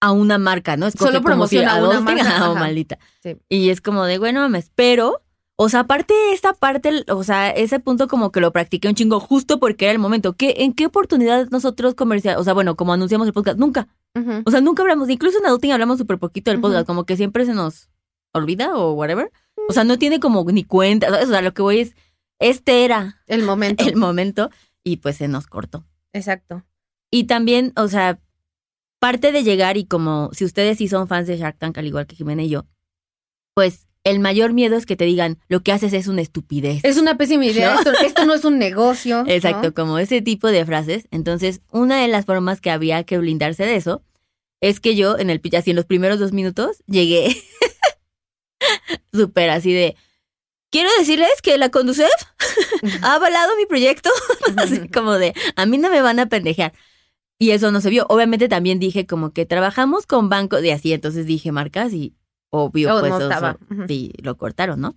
a 0.00 0.12
una 0.12 0.38
marca, 0.38 0.76
¿no? 0.76 0.86
Es 0.86 0.96
como 0.96 1.08
Solo 1.08 1.20
si 1.20 1.24
promociona 1.24 1.76
a 1.76 1.84
una 1.84 2.00
marca, 2.00 2.22
ah, 2.44 2.54
maldita. 2.54 2.98
Sí. 3.22 3.36
Y 3.48 3.70
es 3.70 3.80
como 3.80 4.04
de, 4.04 4.18
bueno, 4.18 4.40
mames, 4.40 4.70
pero, 4.74 5.22
o 5.56 5.68
sea, 5.68 5.80
aparte 5.80 6.14
de 6.14 6.32
esta 6.32 6.54
parte, 6.54 7.04
o 7.08 7.22
sea, 7.22 7.50
ese 7.50 7.80
punto 7.80 8.08
como 8.08 8.32
que 8.32 8.40
lo 8.40 8.52
practiqué 8.52 8.88
un 8.88 8.94
chingo 8.94 9.20
justo 9.20 9.60
porque 9.60 9.84
era 9.84 9.92
el 9.92 9.98
momento. 9.98 10.32
¿Qué, 10.32 10.54
¿En 10.58 10.72
qué 10.72 10.86
oportunidad 10.86 11.48
nosotros 11.50 11.94
comercial, 11.94 12.38
o 12.38 12.44
sea, 12.44 12.54
bueno, 12.54 12.76
como 12.76 12.92
anunciamos 12.92 13.26
el 13.26 13.32
podcast? 13.32 13.58
Nunca. 13.58 13.88
O 14.44 14.50
sea, 14.50 14.60
nunca 14.60 14.82
hablamos, 14.82 15.08
incluso 15.08 15.38
en 15.38 15.46
Adulting 15.46 15.70
hablamos 15.70 15.98
súper 15.98 16.18
poquito 16.18 16.50
del 16.50 16.60
podcast, 16.60 16.84
como 16.84 17.04
que 17.04 17.16
siempre 17.16 17.46
se 17.46 17.54
nos 17.54 17.88
olvida 18.32 18.74
o 18.74 18.92
whatever. 18.94 19.30
O 19.68 19.72
sea, 19.72 19.84
no 19.84 19.98
tiene 19.98 20.18
como 20.18 20.44
ni 20.50 20.64
cuenta, 20.64 21.08
¿sabes? 21.10 21.28
O 21.28 21.30
sea, 21.30 21.42
lo 21.42 21.54
que 21.54 21.62
voy 21.62 21.80
es, 21.80 21.94
este 22.40 22.84
era 22.84 23.20
El 23.26 23.44
momento. 23.44 23.84
el 23.86 23.96
momento 23.96 24.50
y 24.82 24.96
pues 24.96 25.16
se 25.16 25.28
nos 25.28 25.46
cortó. 25.46 25.84
Exacto. 26.12 26.64
Y 27.10 27.24
también, 27.24 27.72
o 27.76 27.88
sea, 27.88 28.18
parte 29.00 29.32
de 29.32 29.42
llegar 29.42 29.76
y 29.76 29.86
como 29.86 30.30
si 30.32 30.44
ustedes 30.44 30.78
sí 30.78 30.86
son 30.86 31.08
fans 31.08 31.26
de 31.26 31.36
Shark 31.36 31.58
Tank, 31.58 31.76
al 31.78 31.86
igual 31.86 32.06
que 32.06 32.14
Jimena 32.14 32.44
y 32.44 32.50
yo, 32.50 32.66
pues 33.54 33.88
el 34.04 34.20
mayor 34.20 34.52
miedo 34.52 34.76
es 34.76 34.86
que 34.86 34.96
te 34.96 35.04
digan, 35.04 35.38
lo 35.48 35.62
que 35.62 35.72
haces 35.72 35.92
es 35.92 36.06
una 36.06 36.22
estupidez. 36.22 36.84
Es 36.84 36.96
una 36.96 37.18
pésima 37.18 37.44
idea. 37.44 37.74
No. 37.74 37.80
Esto, 37.80 37.92
esto 38.04 38.24
no 38.24 38.34
es 38.34 38.44
un 38.44 38.58
negocio. 38.58 39.24
¿no? 39.24 39.30
Exacto, 39.30 39.74
como 39.74 39.98
ese 39.98 40.22
tipo 40.22 40.48
de 40.48 40.64
frases. 40.64 41.06
Entonces, 41.10 41.60
una 41.70 42.00
de 42.00 42.08
las 42.08 42.24
formas 42.24 42.60
que 42.60 42.70
había 42.70 43.04
que 43.04 43.18
blindarse 43.18 43.64
de 43.64 43.76
eso 43.76 44.02
es 44.60 44.80
que 44.80 44.94
yo 44.94 45.18
en 45.18 45.30
el 45.30 45.40
así 45.56 45.70
en 45.70 45.76
los 45.76 45.86
primeros 45.86 46.18
dos 46.18 46.32
minutos, 46.32 46.82
llegué 46.86 47.36
súper 49.12 49.50
así 49.50 49.72
de, 49.72 49.96
quiero 50.70 50.90
decirles 50.98 51.30
que 51.42 51.58
la 51.58 51.70
Conducef 51.70 52.10
ha 53.02 53.14
avalado 53.14 53.56
mi 53.56 53.66
proyecto. 53.66 54.10
así 54.56 54.88
como 54.88 55.14
de, 55.14 55.34
a 55.56 55.66
mí 55.66 55.78
no 55.78 55.90
me 55.90 56.02
van 56.02 56.20
a 56.20 56.26
pendejear. 56.26 56.72
Y 57.40 57.50
eso 57.52 57.72
no 57.72 57.80
se 57.80 57.88
vio. 57.90 58.04
Obviamente 58.10 58.48
también 58.48 58.78
dije 58.78 59.06
como 59.06 59.32
que 59.32 59.46
trabajamos 59.46 60.06
con 60.06 60.28
bancos 60.28 60.62
y 60.62 60.70
así, 60.70 60.92
entonces 60.92 61.24
dije 61.26 61.50
marcas 61.52 61.92
y 61.94 62.14
obvio, 62.50 62.94
Oh, 62.94 63.00
pues 63.00 63.10
no 63.12 63.18
eso- 63.18 63.28
sí, 63.88 64.12
lo 64.22 64.36
cortaron, 64.36 64.80
¿no? 64.80 64.96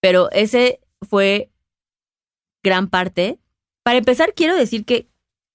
Pero 0.00 0.30
ese 0.30 0.80
fue 1.00 1.50
gran 2.62 2.88
parte. 2.88 3.38
Para 3.82 3.98
empezar, 3.98 4.32
quiero 4.34 4.54
decir 4.56 4.84
que, 4.84 5.08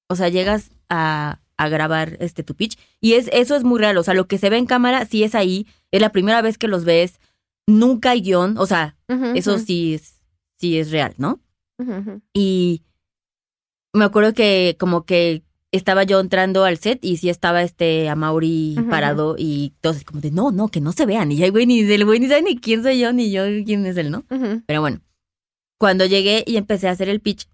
o 0.09 0.15
sea, 0.17 0.27
llegas 0.29 0.71
a, 0.89 1.39
a 1.55 1.69
grabar 1.69 2.17
este 2.19 2.43
tu 2.43 2.55
pitch 2.55 2.77
y 2.99 3.13
es 3.13 3.29
eso 3.31 3.55
es 3.55 3.63
muy 3.63 3.79
real. 3.79 3.97
O 3.97 4.03
sea, 4.03 4.13
lo 4.13 4.27
que 4.27 4.37
se 4.37 4.49
ve 4.49 4.57
en 4.57 4.65
cámara 4.65 5.05
sí 5.05 5.23
es 5.23 5.33
ahí. 5.33 5.65
Es 5.91 6.01
la 6.01 6.11
primera 6.11 6.41
vez 6.41 6.57
que 6.57 6.67
los 6.67 6.83
ves. 6.83 7.19
Nunca 7.67 8.11
hay 8.11 8.21
guion. 8.21 8.57
O 8.57 8.65
sea, 8.65 8.97
eso 9.37 9.57
sí 9.65 9.93
es, 9.95 10.21
sí 10.59 10.77
es 10.77 10.91
real, 10.91 11.13
¿no? 11.17 11.39
Y 12.33 12.83
me 13.93 14.03
acuerdo 14.05 14.33
que 14.33 14.75
como 14.79 15.05
que 15.05 15.43
estaba 15.71 16.03
yo 16.03 16.19
entrando 16.19 16.63
al 16.63 16.77
set 16.77 16.99
y 17.03 17.17
sí 17.17 17.29
estaba 17.29 17.61
este 17.61 18.07
Amaury 18.09 18.75
Ujú, 18.79 18.89
parado 18.89 19.35
y 19.37 19.73
entonces 19.75 20.03
como 20.05 20.21
de 20.21 20.31
no, 20.31 20.51
no, 20.51 20.69
que 20.69 20.79
no 20.81 20.91
se 20.93 21.05
vean. 21.05 21.31
Y 21.31 21.37
ya 21.37 21.45
el 21.45 21.51
güey 21.51 21.65
ni 21.65 21.81
el 21.81 22.05
güey 22.05 22.19
ni 22.19 22.27
sabe 22.27 22.41
ni 22.43 22.57
quién 22.57 22.83
soy 22.83 22.99
yo 22.99 23.11
ni 23.13 23.31
yo 23.31 23.43
quién 23.65 23.85
es 23.85 23.97
él, 23.97 24.11
¿no? 24.11 24.23
Pero 24.65 24.81
bueno, 24.81 25.01
cuando 25.77 26.05
llegué 26.05 26.43
y 26.47 26.57
empecé 26.57 26.87
a 26.87 26.91
hacer 26.91 27.09
el 27.09 27.19
pitch, 27.21 27.47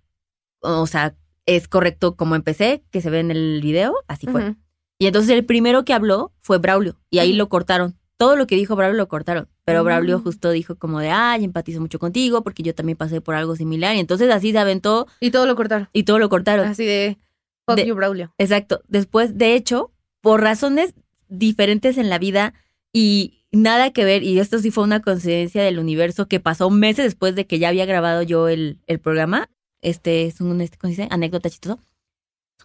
o 0.61 0.85
sea, 0.87 1.15
es 1.45 1.67
correcto 1.67 2.15
como 2.15 2.35
empecé, 2.35 2.83
que 2.91 3.01
se 3.01 3.09
ve 3.09 3.19
en 3.19 3.31
el 3.31 3.59
video, 3.61 3.95
así 4.07 4.27
fue. 4.27 4.55
Y 4.99 5.07
entonces 5.07 5.31
el 5.31 5.43
primero 5.43 5.83
que 5.83 5.93
habló 5.93 6.31
fue 6.39 6.59
Braulio 6.59 6.99
y 7.09 7.19
ahí 7.19 7.33
lo 7.33 7.49
cortaron. 7.49 7.97
Todo 8.15 8.35
lo 8.37 8.47
que 8.47 8.55
dijo 8.55 8.75
Braulio 8.77 8.97
lo 8.97 9.07
cortaron, 9.09 9.49
pero 9.65 9.81
Mm. 9.81 9.85
Braulio 9.85 10.19
justo 10.19 10.51
dijo 10.51 10.75
como 10.75 10.99
de, 10.99 11.09
ay, 11.09 11.43
empatizo 11.43 11.81
mucho 11.81 11.99
contigo 11.99 12.43
porque 12.43 12.63
yo 12.63 12.73
también 12.75 12.95
pasé 12.97 13.19
por 13.19 13.35
algo 13.35 13.55
similar 13.55 13.95
y 13.95 13.99
entonces 13.99 14.29
así 14.31 14.51
se 14.53 14.59
aventó 14.59 15.07
Y 15.19 15.31
todo 15.31 15.45
lo 15.47 15.55
cortaron. 15.55 15.89
y 15.91 16.03
todo 16.03 16.19
lo 16.19 16.29
cortaron. 16.29 16.67
Así 16.67 16.85
de 16.85 17.17
fuck 17.65 17.75
De- 17.77 17.85
you, 17.85 17.95
Braulio. 17.95 18.33
Exacto. 18.37 18.81
Después, 18.87 19.37
de 19.37 19.55
hecho, 19.55 19.91
por 20.21 20.41
razones 20.41 20.93
diferentes 21.29 21.97
en 21.97 22.09
la 22.09 22.19
vida 22.19 22.53
y 22.91 23.43
nada 23.51 23.91
que 23.91 24.03
ver, 24.05 24.23
y 24.23 24.39
esto 24.39 24.59
sí 24.59 24.71
fue 24.71 24.83
una 24.83 25.01
coincidencia 25.01 25.63
del 25.63 25.79
universo 25.79 26.27
que 26.27 26.39
pasó 26.39 26.69
meses 26.69 27.05
después 27.05 27.35
de 27.35 27.45
que 27.47 27.59
ya 27.59 27.69
había 27.69 27.85
grabado 27.85 28.21
yo 28.23 28.47
el, 28.47 28.79
el 28.87 28.99
programa. 28.99 29.49
Este 29.81 30.25
es 30.25 30.39
un 30.41 30.61
este, 30.61 30.77
¿cómo 30.77 30.93
se 30.93 31.01
dice? 31.03 31.13
anécdota 31.13 31.49
chistoso. 31.49 31.79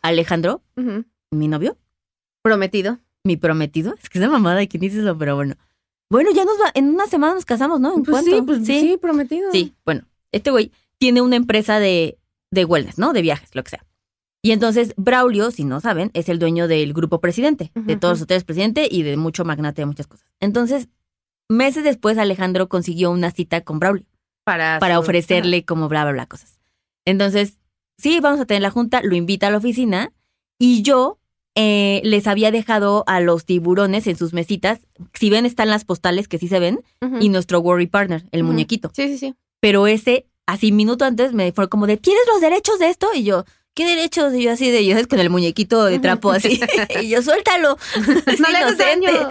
Alejandro 0.03 0.63
mi 1.31 1.49
novio, 1.49 1.77
Prometido. 2.43 2.99
mi 3.25 3.37
prometido. 3.37 3.95
Es 4.01 4.09
que 4.09 4.19
esa 4.19 4.29
mamada, 4.31 4.65
¿quién 4.67 4.81
dice 4.81 5.01
eso? 5.01 5.19
Pero 5.19 5.35
bueno. 5.37 5.57
Bueno, 6.11 6.31
ya 6.33 6.45
nos 6.45 6.55
va, 6.59 6.71
en 6.75 6.87
una 6.89 7.07
semana 7.07 7.35
nos 7.35 7.45
casamos, 7.45 7.81
¿no? 7.81 7.95
¿En 7.95 8.03
Pues 8.03 8.11
cuánto? 8.25 8.31
sí, 8.31 8.43
pues 8.43 8.67
sí. 8.67 8.99
prometido. 9.01 9.51
Sí, 9.53 9.75
bueno, 9.85 10.05
este 10.33 10.51
güey 10.51 10.73
tiene 10.99 11.21
una 11.21 11.37
empresa 11.37 11.79
de, 11.81 12.19
de 12.51 12.65
wellness, 12.65 12.97
¿no? 12.99 13.13
De 13.13 13.21
viajes, 13.21 13.55
lo 13.55 13.63
que 13.63 13.71
sea. 13.71 13.85
Y 14.43 14.53
entonces 14.53 14.95
Braulio, 14.97 15.51
si 15.51 15.65
no 15.65 15.81
saben, 15.81 16.11
es 16.15 16.29
el 16.29 16.39
dueño 16.39 16.69
del 16.69 16.93
grupo 16.93 17.21
presidente, 17.21 17.73
de 17.75 17.97
todos 17.97 18.15
los 18.15 18.23
hoteles 18.23 18.45
presidente 18.45 18.89
y 18.91 19.03
de 19.03 19.17
mucho 19.17 19.45
magnate 19.45 19.83
de 19.83 19.87
muchas 19.87 20.07
cosas. 20.07 20.27
Entonces, 20.41 20.89
meses 21.49 21.83
después 21.85 22.19
Alejandro 22.19 22.69
consiguió 22.69 23.11
una 23.11 23.31
cita 23.31 23.63
con 23.63 23.79
Braulio 23.81 24.07
Para, 24.45 24.79
para 24.79 24.99
ofrecerle 24.99 25.65
como 25.65 25.89
bla, 25.89 26.05
bla, 26.05 26.13
bla 26.13 26.27
cosas. 26.27 26.59
Entonces, 27.05 27.59
sí, 27.97 28.21
vamos 28.21 28.41
a 28.41 28.47
tener 28.47 28.63
la 28.63 28.71
junta, 28.71 29.03
lo 29.03 29.17
invita 29.17 29.49
a 29.49 29.51
la 29.51 29.59
oficina 29.59 30.13
y 30.59 30.83
yo 30.83 31.19
eh, 31.57 32.01
les 32.05 32.29
había 32.29 32.53
dejado 32.53 33.03
a 33.09 33.19
los 33.21 33.45
tiburones 33.45 34.07
en 34.07 34.17
sus 34.17 34.33
mesitas. 34.33 34.79
Si 35.15 35.31
ven, 35.31 35.47
están 35.47 35.69
las 35.69 35.85
postales 35.85 36.29
que 36.29 36.39
sí 36.39 36.47
se 36.47 36.61
ven 36.61 36.81
y 37.21 37.29
nuestro 37.29 37.59
worry 37.59 37.89
partner, 37.89 38.25
el 38.31 38.45
muñequito 38.45 38.93
Sí, 38.95 39.09
sí, 39.09 39.19
sí. 39.19 39.35
pero 39.59 39.89
ese, 39.89 40.27
así 40.47 40.71
minuto 40.71 41.05
antes, 41.05 41.33
me 41.33 41.51
fue 41.51 41.69
como 41.69 41.89
de, 41.89 41.97
¿tienes 41.97 42.23
los 42.33 42.41
derechos 42.41 42.79
de 42.79 42.89
esto? 42.91 43.09
Y 43.13 43.25
yo, 43.25 43.45
¿qué 43.79 43.87
derechos? 43.87 44.35
Y 44.35 44.43
yo 44.43 44.51
así 44.51 44.71
de, 44.73 44.85
yo 44.85 44.97
es 44.99 45.07
con 45.07 45.21
el 45.21 45.31
muñequito 45.31 45.85
de 45.85 46.01
trapo 46.01 46.33
así. 46.33 46.61
y 47.03 47.09
yo, 47.09 47.23
suéltalo. 47.23 47.77
No 48.41 48.49
le 48.51 48.59
hagas 48.59 48.75
inocente". 48.75 49.07
daño. 49.13 49.29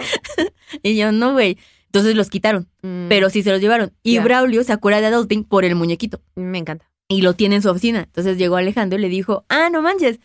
Y 0.82 0.96
yo, 0.96 1.12
no, 1.12 1.32
güey. 1.34 1.58
Entonces 1.86 2.14
los 2.16 2.30
quitaron, 2.30 2.66
Mm, 2.82 3.08
pero 3.08 3.28
sí 3.30 3.42
se 3.42 3.50
los 3.50 3.60
llevaron. 3.60 3.92
Y. 4.02 4.18
Braulio 4.20 4.64
se 4.64 4.72
acuerda 4.72 5.00
de 5.00 5.06
Adulting 5.08 5.44
por 5.44 5.64
el 5.66 5.74
muñequito 5.74 6.20
Me 6.36 6.58
encanta. 6.58 6.90
y 7.08 7.20
lo 7.22 7.34
tiene 7.34 7.56
en 7.56 7.62
su 7.62 7.68
oficina. 7.70 8.00
Entonces 8.04 8.38
llegó 8.38 8.56
Alejandro 8.56 8.98
y 8.98 9.02
le 9.02 9.08
dijo, 9.10 9.44
ah, 9.50 9.68
no 9.70 9.82
manches, 9.82 10.18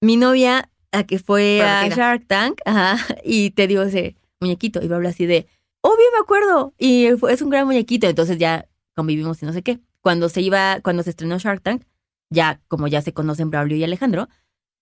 mi 0.00 0.16
novia, 0.16 0.70
a 0.92 1.04
que 1.04 1.18
fue 1.18 1.60
a. 1.62 1.88
Shark 1.88 2.26
Tank, 2.26 2.60
ajá, 2.64 2.98
y 3.24 3.50
te 3.50 3.66
dio 3.66 3.82
ese 3.82 4.16
muñequito. 4.40 4.82
Y 4.82 4.88
Braulio 4.88 5.10
así 5.10 5.26
de, 5.26 5.46
obvio 5.82 6.04
me 6.14 6.18
acuerdo. 6.20 6.72
Y 6.78 7.08
fue- 7.18 7.32
es 7.32 7.42
un 7.42 7.50
gran 7.50 7.66
muñequito. 7.66 8.06
Entonces 8.06 8.38
ya 8.38 8.66
convivimos 8.94 9.42
y 9.42 9.46
no 9.46 9.52
sé 9.52 9.62
qué. 9.62 9.78
Cuando 10.00 10.28
se 10.28 10.40
iba, 10.40 10.80
cuando 10.82 11.02
se 11.02 11.10
estrenó 11.10 11.38
Shark 11.38 11.62
Tank, 11.62 11.82
ya 12.30 12.60
como 12.68 12.88
ya 12.88 13.02
se 13.02 13.12
conocen 13.12 13.50
Braulio 13.50 13.76
y 13.76 13.84
Alejandro, 13.84 14.28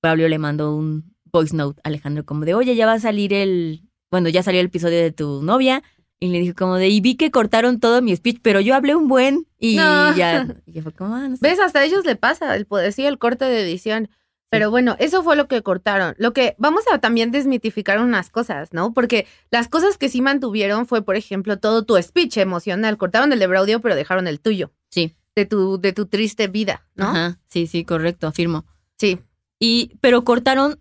Braulio 0.03 0.29
le 0.29 0.39
mandó 0.39 0.75
un 0.75 1.15
voice 1.25 1.55
note 1.57 1.81
a 1.85 1.89
Alejandro 1.89 2.25
como 2.25 2.45
de, 2.45 2.55
oye, 2.55 2.75
ya 2.77 2.87
va 2.87 2.95
a 2.95 3.01
salir 3.01 3.33
el, 3.33 3.83
bueno, 4.11 4.29
ya 4.29 4.43
salió 4.43 4.61
el 4.61 4.67
episodio 4.67 4.99
de 5.01 5.13
tu 5.13 5.43
novia. 5.43 5.83
Y 6.19 6.29
le 6.29 6.41
dijo 6.41 6.55
como 6.57 6.77
de, 6.77 6.89
y 6.89 7.03
vi 7.03 7.17
que 7.17 7.31
cortaron 7.31 7.79
todo 7.79 8.01
mi 8.01 8.17
speech, 8.17 8.39
pero 8.41 8.61
yo 8.61 8.75
hablé 8.75 8.95
un 8.95 9.07
buen. 9.07 9.47
Y 9.59 9.77
No. 9.77 10.17
ya, 10.17 10.47
y 10.65 10.81
fue 10.81 10.93
como, 10.93 11.15
ah, 11.15 11.29
no 11.29 11.37
sé. 11.37 11.47
¿Ves? 11.47 11.61
Hasta 11.61 11.81
a 11.81 11.85
ellos 11.85 12.07
le 12.07 12.17
pasa 12.17 12.57
el 12.57 12.65
poder, 12.65 12.91
sí, 12.95 13.05
el 13.05 13.19
corte 13.19 13.45
de 13.45 13.61
edición. 13.63 14.09
Pero 14.49 14.71
bueno, 14.71 14.97
eso 14.99 15.23
fue 15.23 15.37
lo 15.37 15.47
que 15.47 15.61
cortaron. 15.63 16.15
Lo 16.17 16.33
que 16.33 16.55
vamos 16.57 16.85
a 16.91 16.99
también 17.01 17.33
desmitificar 17.33 18.01
unas 18.01 18.31
cosas, 18.31 18.73
¿no? 18.73 18.95
Porque 18.95 19.27
las 19.51 19.69
cosas 19.69 19.99
que 19.99 20.09
sí 20.09 20.23
mantuvieron 20.23 20.87
fue, 20.87 21.03
por 21.03 21.17
ejemplo, 21.17 21.59
todo 21.59 21.85
tu 21.85 22.01
speech 22.01 22.39
emocional. 22.39 22.97
Cortaron 22.97 23.31
el 23.35 23.39
de 23.39 23.47
Braudio, 23.49 23.81
pero 23.81 23.95
dejaron 23.95 24.27
el 24.27 24.41
tuyo. 24.41 24.73
Sí. 24.89 25.15
De 25.37 25.45
tu, 25.47 25.79
de 25.79 25.93
tu 25.93 26.07
triste 26.07 26.49
vida, 26.49 26.87
¿no? 26.95 27.09
Ajá, 27.09 27.39
sí, 27.47 27.67
sí, 27.67 27.85
correcto, 27.85 28.27
afirmo. 28.27 28.65
Sí. 28.99 29.21
Y, 29.61 29.93
pero 30.01 30.25
cortaron, 30.25 30.81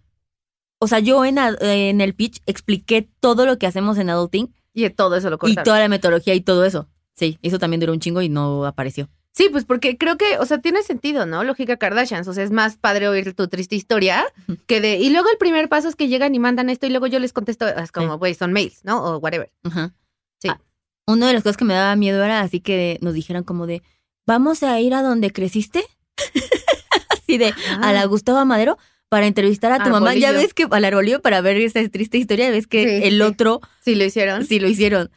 o 0.79 0.87
sea, 0.87 0.99
yo 0.99 1.25
en, 1.25 1.37
en 1.37 1.99
el 2.01 2.15
pitch 2.15 2.41
expliqué 2.45 3.09
todo 3.19 3.45
lo 3.45 3.57
que 3.59 3.67
hacemos 3.67 3.97
en 3.97 4.09
Adulting 4.09 4.53
Y 4.73 4.89
todo 4.91 5.17
eso 5.17 5.29
lo 5.29 5.35
y 5.35 5.39
cortaron. 5.39 5.63
toda 5.65 5.79
la 5.79 5.89
metodología 5.89 6.33
y 6.33 6.41
todo 6.41 6.63
eso. 6.65 6.87
Sí, 7.15 7.37
eso 7.41 7.59
también 7.59 7.81
duró 7.81 7.91
un 7.93 7.99
chingo 7.99 8.21
y 8.21 8.29
no 8.29 8.65
apareció. 8.65 9.09
Sí, 9.33 9.49
pues 9.51 9.65
porque 9.65 9.97
creo 9.97 10.17
que, 10.17 10.37
o 10.39 10.45
sea, 10.45 10.59
tiene 10.59 10.81
sentido, 10.83 11.25
¿no? 11.25 11.43
Lógica 11.43 11.75
Kardashians. 11.75 12.25
O 12.29 12.33
sea, 12.33 12.45
es 12.45 12.51
más 12.51 12.77
padre 12.77 13.09
oír 13.09 13.33
tu 13.33 13.49
triste 13.49 13.75
historia 13.75 14.23
que 14.67 14.79
de. 14.79 14.95
Y 14.99 15.09
luego 15.09 15.29
el 15.29 15.37
primer 15.37 15.67
paso 15.67 15.89
es 15.89 15.97
que 15.97 16.07
llegan 16.07 16.33
y 16.33 16.39
mandan 16.39 16.69
esto 16.69 16.85
y 16.87 16.89
luego 16.91 17.07
yo 17.07 17.19
les 17.19 17.33
contesto. 17.33 17.67
Es 17.67 17.91
como, 17.91 18.13
Sí. 18.13 18.17
güey, 18.19 18.33
son 18.35 18.53
mails, 18.53 18.85
¿no? 18.85 19.03
O 19.03 19.17
whatever. 19.17 19.51
Ajá. 19.63 19.93
Sí. 20.41 20.47
Ah, 20.49 20.61
una 21.07 21.27
de 21.27 21.33
las 21.33 21.43
cosas 21.43 21.57
que 21.57 21.65
me 21.65 21.73
daba 21.73 21.93
miedo 21.97 22.23
era 22.23 22.39
así 22.39 22.61
que 22.61 22.97
nos 23.01 23.13
dijeran 23.13 23.43
como 23.43 23.67
de, 23.67 23.83
¿vamos 24.25 24.63
a 24.63 24.79
ir 24.79 24.93
a 24.93 25.01
donde 25.01 25.31
creciste? 25.31 25.83
así 27.09 27.37
de, 27.37 27.53
a 27.81 27.93
la 27.93 28.05
Gustavo 28.05 28.43
Madero 28.45 28.77
para 29.09 29.27
entrevistar 29.27 29.71
a 29.71 29.83
tu 29.83 29.89
mamá. 29.89 30.13
Ya 30.15 30.31
ves 30.31 30.53
que, 30.53 30.67
al 30.69 30.85
arbolillo 30.85 31.21
para 31.21 31.41
ver 31.41 31.57
esa 31.57 31.87
triste 31.89 32.17
historia, 32.17 32.49
ves 32.51 32.67
que 32.67 32.83
Sí, 33.01 33.07
el 33.07 33.15
sí. 33.15 33.21
otro 33.21 33.61
Sí, 33.81 33.95
lo 33.95 34.03
hicieron. 34.03 34.45
sí 34.45 34.59
lo 34.59 34.67
hicieron. 34.67 35.11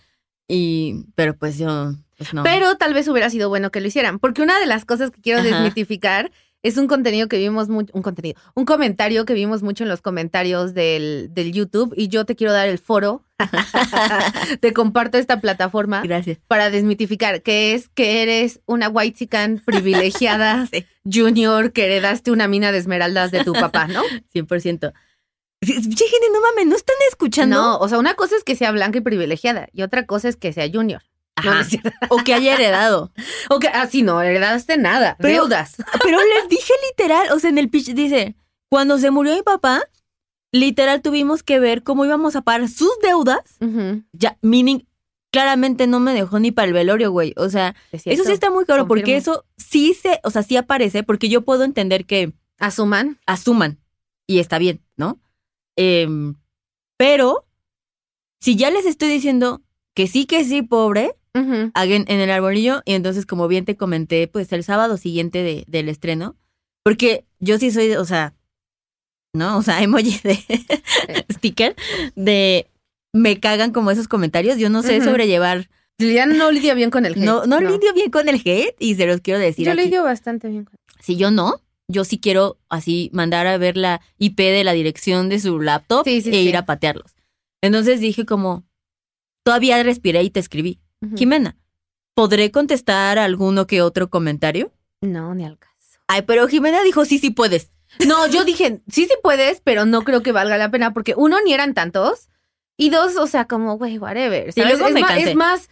Y, 0.46 1.04
pero 1.14 1.36
pues 1.36 1.58
yo, 1.58 1.92
pues 2.16 2.32
no. 2.32 2.42
Pero 2.42 2.76
tal 2.76 2.94
vez 2.94 3.08
hubiera 3.08 3.28
sido 3.30 3.48
bueno 3.48 3.70
que 3.70 3.80
lo 3.80 3.86
hicieran, 3.88 4.18
porque 4.18 4.42
una 4.42 4.58
de 4.60 4.66
las 4.66 4.84
cosas 4.84 5.10
que 5.10 5.20
quiero 5.20 5.40
Ajá. 5.40 5.48
desmitificar 5.48 6.30
es 6.62 6.76
un 6.76 6.88
contenido 6.88 7.28
que 7.28 7.38
vimos 7.38 7.68
mucho, 7.68 7.92
un 7.94 8.02
contenido, 8.02 8.40
un 8.54 8.64
comentario 8.64 9.24
que 9.24 9.34
vimos 9.34 9.62
mucho 9.62 9.84
en 9.84 9.88
los 9.90 10.02
comentarios 10.02 10.74
del, 10.74 11.28
del 11.32 11.52
YouTube 11.52 11.94
y 11.96 12.08
yo 12.08 12.24
te 12.24 12.34
quiero 12.36 12.52
dar 12.52 12.68
el 12.68 12.78
foro, 12.78 13.24
te 14.60 14.72
comparto 14.72 15.18
esta 15.18 15.40
plataforma 15.40 16.02
Gracias. 16.02 16.38
para 16.48 16.70
desmitificar, 16.70 17.42
que 17.42 17.74
es 17.74 17.88
que 17.88 18.22
eres 18.22 18.60
una 18.66 18.88
white 18.88 19.16
chican 19.18 19.62
privilegiada 19.66 20.66
Sí. 20.66 20.84
junior 21.10 21.72
que 21.72 21.86
heredaste 21.86 22.30
una 22.30 22.48
mina 22.48 22.72
de 22.72 22.78
esmeraldas 22.78 23.30
de 23.30 23.44
tu 23.44 23.52
papá, 23.52 23.86
¿no? 23.86 24.02
100%. 24.34 24.92
Sí, 25.60 25.72
sí, 25.72 25.82
gente, 25.82 26.26
no 26.32 26.40
mames, 26.40 26.66
¿no 26.66 26.76
están 26.76 26.94
escuchando? 27.10 27.56
No, 27.56 27.78
o 27.78 27.88
sea, 27.88 27.98
una 27.98 28.14
cosa 28.14 28.36
es 28.36 28.44
que 28.44 28.54
sea 28.54 28.70
blanca 28.70 28.98
y 28.98 29.00
privilegiada 29.00 29.68
y 29.72 29.82
otra 29.82 30.06
cosa 30.06 30.28
es 30.28 30.36
que 30.36 30.52
sea 30.52 30.68
junior. 30.72 31.02
No. 31.44 31.52
O 32.10 32.18
que 32.24 32.34
haya 32.34 32.54
heredado. 32.54 33.12
O 33.50 33.58
que 33.60 33.68
así 33.68 34.02
no 34.02 34.20
heredaste 34.22 34.76
nada, 34.76 35.16
Pero- 35.18 35.42
deudas. 35.42 35.76
Pero 36.02 36.18
les 36.18 36.48
dije 36.48 36.72
literal, 36.90 37.32
o 37.32 37.38
sea, 37.38 37.50
en 37.50 37.58
el 37.58 37.70
pitch 37.70 37.94
dice, 37.94 38.34
cuando 38.70 38.98
se 38.98 39.10
murió 39.10 39.34
mi 39.34 39.42
papá, 39.42 39.82
literal 40.52 41.02
tuvimos 41.02 41.42
que 41.42 41.58
ver 41.60 41.82
cómo 41.82 42.04
íbamos 42.04 42.36
a 42.36 42.42
pagar 42.42 42.68
sus 42.68 42.90
deudas. 43.02 43.40
Ya, 44.12 44.38
meaning, 44.42 44.86
claramente 45.30 45.86
no 45.86 46.00
me 46.00 46.12
dejó 46.14 46.38
ni 46.40 46.50
para 46.52 46.66
el 46.68 46.72
velorio, 46.74 47.10
güey. 47.10 47.32
O 47.36 47.48
sea, 47.48 47.74
es 47.92 48.06
eso 48.06 48.24
sí 48.24 48.32
está 48.32 48.50
muy 48.50 48.64
claro, 48.64 48.86
porque 48.88 49.16
eso 49.16 49.44
sí 49.56 49.94
se, 49.94 50.20
o 50.24 50.30
sea, 50.30 50.42
sí 50.42 50.56
aparece, 50.56 51.02
porque 51.02 51.28
yo 51.28 51.42
puedo 51.42 51.64
entender 51.64 52.04
que 52.06 52.32
Asuman. 52.58 53.18
asuman 53.26 53.78
y 54.26 54.38
está 54.40 54.58
bien, 54.58 54.82
¿no? 54.96 55.20
Em, 55.76 56.34
pero 56.96 57.46
si 58.40 58.56
ya 58.56 58.70
les 58.70 58.84
estoy 58.86 59.08
diciendo 59.08 59.62
que 59.94 60.06
sí, 60.06 60.26
que 60.26 60.44
sí, 60.44 60.62
pobre, 60.62 61.14
Hagan 61.74 62.04
en 62.08 62.20
el 62.20 62.30
arbolillo 62.30 62.82
y 62.84 62.94
entonces 62.94 63.26
como 63.26 63.48
bien 63.48 63.64
te 63.64 63.76
comenté, 63.76 64.28
pues 64.28 64.52
el 64.52 64.64
sábado 64.64 64.96
siguiente 64.96 65.42
de, 65.42 65.64
del 65.66 65.88
estreno, 65.88 66.36
porque 66.84 67.24
yo 67.38 67.58
sí 67.58 67.70
soy, 67.70 67.92
o 67.92 68.04
sea, 68.04 68.34
¿no? 69.34 69.58
O 69.58 69.62
sea, 69.62 69.82
emoji 69.82 70.18
de 70.22 70.38
sticker 71.32 71.76
de 72.16 72.66
me 73.12 73.40
cagan 73.40 73.72
como 73.72 73.90
esos 73.90 74.08
comentarios, 74.08 74.58
yo 74.58 74.68
no 74.70 74.82
sé 74.82 75.02
sobrellevar, 75.02 75.68
Liliana 76.00 76.34
no 76.34 76.50
lidia 76.52 76.74
bien 76.74 76.90
con 76.90 77.06
el 77.06 77.12
hate. 77.14 77.24
no, 77.24 77.44
no, 77.46 77.60
lidio 77.60 77.92
bien 77.92 78.10
con 78.10 78.28
el 78.28 78.36
hate 78.36 78.76
y 78.78 78.94
se 78.94 79.06
los 79.06 79.20
quiero 79.20 79.40
decir 79.40 79.66
Yo 79.66 79.72
aquí. 79.72 79.82
lidio 79.82 80.04
bastante 80.04 80.48
bien 80.48 80.64
con 80.64 80.76
Si 81.00 81.16
yo 81.16 81.30
no, 81.32 81.60
yo 81.88 82.04
sí 82.04 82.18
quiero 82.20 82.58
así 82.68 83.10
mandar 83.12 83.46
a 83.48 83.58
ver 83.58 83.76
la 83.76 84.00
IP 84.18 84.36
de 84.38 84.62
la 84.62 84.72
dirección 84.72 85.28
de 85.28 85.40
su 85.40 85.58
laptop 85.60 86.04
Sí, 86.04 86.20
sí, 86.22 86.28
e 86.28 86.32
sí. 86.34 86.38
ir 86.48 86.56
a 86.56 86.66
patearlos. 86.66 87.16
Entonces 87.62 87.98
dije 87.98 88.24
como, 88.26 88.64
todavía 89.44 89.82
respiré 89.82 90.22
y 90.22 90.30
te 90.30 90.38
escribí. 90.38 90.78
Jimena, 91.16 91.56
¿podré 92.14 92.50
contestar 92.50 93.18
alguno 93.18 93.66
que 93.66 93.82
otro 93.82 94.10
comentario? 94.10 94.72
No, 95.00 95.34
ni 95.34 95.44
al 95.44 95.58
caso. 95.58 96.00
Ay, 96.08 96.22
pero 96.22 96.48
Jimena 96.48 96.82
dijo, 96.82 97.04
sí, 97.04 97.18
sí 97.18 97.30
puedes. 97.30 97.70
No, 98.06 98.26
yo 98.26 98.44
dije, 98.44 98.80
sí, 98.88 99.06
sí 99.06 99.14
puedes, 99.22 99.60
pero 99.62 99.86
no 99.86 100.02
creo 100.02 100.22
que 100.22 100.32
valga 100.32 100.58
la 100.58 100.70
pena 100.70 100.92
porque 100.92 101.14
uno, 101.16 101.38
ni 101.44 101.52
eran 101.52 101.74
tantos. 101.74 102.28
Y 102.76 102.90
dos, 102.90 103.16
o 103.16 103.26
sea, 103.26 103.46
como, 103.46 103.76
güey, 103.76 103.98
whatever. 103.98 104.52
Y 104.54 104.60
luego 104.60 104.88
es, 104.88 104.94
me 104.94 105.00
cansé. 105.02 105.30
es 105.30 105.34
más, 105.36 105.68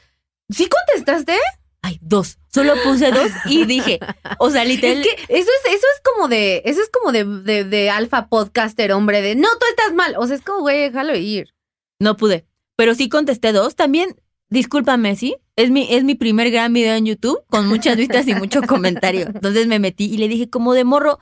¿sí 0.49 0.68
contestaste? 0.68 1.37
Ay, 1.83 1.99
dos. 2.02 2.38
Solo 2.52 2.75
puse 2.83 3.12
dos 3.12 3.30
y 3.45 3.64
dije, 3.64 4.00
o 4.38 4.50
sea, 4.50 4.64
literal, 4.64 4.99
Es 4.99 5.06
que 5.06 5.23
eso 5.28 5.50
es, 5.64 5.75
eso 5.75 5.87
es 5.95 6.00
como 6.02 6.26
de, 6.26 6.62
eso 6.64 6.83
es 6.83 6.90
como 6.90 7.12
de, 7.12 7.25
de, 7.25 7.64
de 7.64 7.90
alfa 7.90 8.28
podcaster, 8.28 8.90
hombre, 8.92 9.23
de 9.23 9.37
no, 9.37 9.49
tú 9.61 9.66
estás 9.71 9.95
mal. 9.95 10.14
O 10.18 10.26
sea, 10.26 10.37
es 10.37 10.42
como, 10.42 10.61
güey, 10.61 10.80
déjalo 10.80 11.16
ir. 11.16 11.54
no 12.00 12.16
pude. 12.16 12.47
Pero 12.76 12.95
sí 12.95 13.09
contesté 13.09 13.52
dos. 13.52 13.76
También, 13.76 14.16
discúlpame, 14.50 15.17
sí. 15.17 15.37
Es 15.57 15.71
mi, 15.71 15.87
es 15.91 16.05
mi 16.05 16.15
primer 16.15 16.50
gran 16.50 16.73
video 16.73 16.95
en 16.95 17.07
YouTube 17.07 17.38
con 17.49 17.67
muchas 17.67 17.97
vistas 17.97 18.29
y 18.29 18.35
mucho 18.35 18.61
comentario. 18.62 19.26
Entonces 19.26 19.67
me 19.67 19.79
metí 19.79 20.05
y 20.05 20.19
le 20.19 20.29
dije, 20.29 20.50
como 20.50 20.75
de 20.75 20.85
morro, 20.85 21.19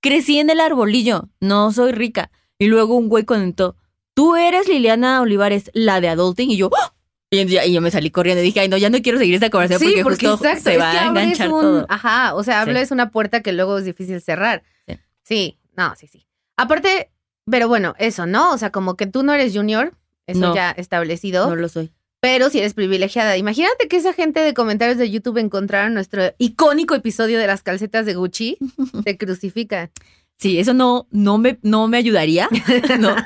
crecí 0.00 0.38
en 0.38 0.48
el 0.50 0.60
arbolillo, 0.60 1.28
no 1.40 1.72
soy 1.72 1.92
rica. 1.92 2.30
Y 2.58 2.66
luego 2.68 2.96
un 2.96 3.08
güey 3.08 3.24
comentó, 3.24 3.76
tú 4.14 4.34
eres 4.36 4.66
Liliana 4.68 5.20
Olivares, 5.20 5.70
la 5.74 6.00
de 6.00 6.08
Adulting. 6.08 6.50
Y 6.50 6.56
yo, 6.56 6.70
¡ah! 6.74 6.94
y, 7.30 7.72
yo 7.72 7.80
me 7.82 7.90
salí 7.90 8.10
corriendo 8.10 8.40
y 8.42 8.46
dije, 8.46 8.60
ay, 8.60 8.68
no, 8.70 8.78
ya 8.78 8.88
no 8.88 9.02
quiero 9.02 9.18
seguir 9.18 9.34
esta 9.34 9.50
conversación 9.50 9.90
Sí, 9.90 10.02
porque, 10.02 10.26
porque 10.26 10.28
justo 10.28 10.46
exacto, 10.46 10.70
se 10.70 10.76
es 10.76 10.80
va 10.80 10.90
que 10.92 10.98
a 10.98 11.06
enganchar 11.08 11.52
un, 11.52 11.60
todo. 11.60 11.86
ajá, 11.90 12.34
o 12.34 12.42
sea, 12.44 12.64
Sí. 12.64 12.70
abres 12.70 12.90
una 12.92 13.10
puerta 13.10 13.42
que 13.42 13.52
luego 13.52 13.76
es 13.78 13.84
difícil 13.84 14.20
cerrar. 14.22 14.62
Sí. 14.86 14.96
Sí, 15.24 15.58
no, 15.76 15.94
sí, 15.96 16.06
sí. 16.06 16.26
Aparte, 16.56 17.10
pero 17.50 17.68
bueno, 17.68 17.94
eso, 17.98 18.24
¿no? 18.26 18.52
O 18.52 18.58
sea, 18.58 18.70
como 18.72 18.96
que 18.96 19.06
tú 19.06 19.22
no 19.22 19.34
eres 19.34 19.52
junior, 19.54 19.92
eso 20.26 20.40
No. 20.40 20.54
ya 20.54 20.70
establecido, 20.70 21.46
No 21.48 21.56
lo 21.56 21.68
soy. 21.68 21.92
Pero 22.20 22.50
si 22.50 22.58
eres 22.58 22.74
privilegiada. 22.74 23.36
Imagínate 23.36 23.88
que 23.88 23.96
esa 23.96 24.12
gente 24.12 24.40
de 24.40 24.54
comentarios 24.54 24.98
de 24.98 25.10
YouTube 25.10 25.38
encontraron 25.38 25.94
nuestro 25.94 26.22
icónico 26.38 26.94
episodio 26.94 27.38
de 27.38 27.46
las 27.46 27.62
calcetas 27.62 28.06
de 28.06 28.14
Gucci, 28.14 28.58
te 29.04 29.16
crucifican. 29.16 29.90
Sí, 30.38 30.58
eso 30.58 30.74
no, 30.74 31.06
no, 31.10 31.38
me, 31.38 31.58
no 31.62 31.88
me 31.88 31.96
ayudaría. 31.96 32.48
no. 32.98 33.16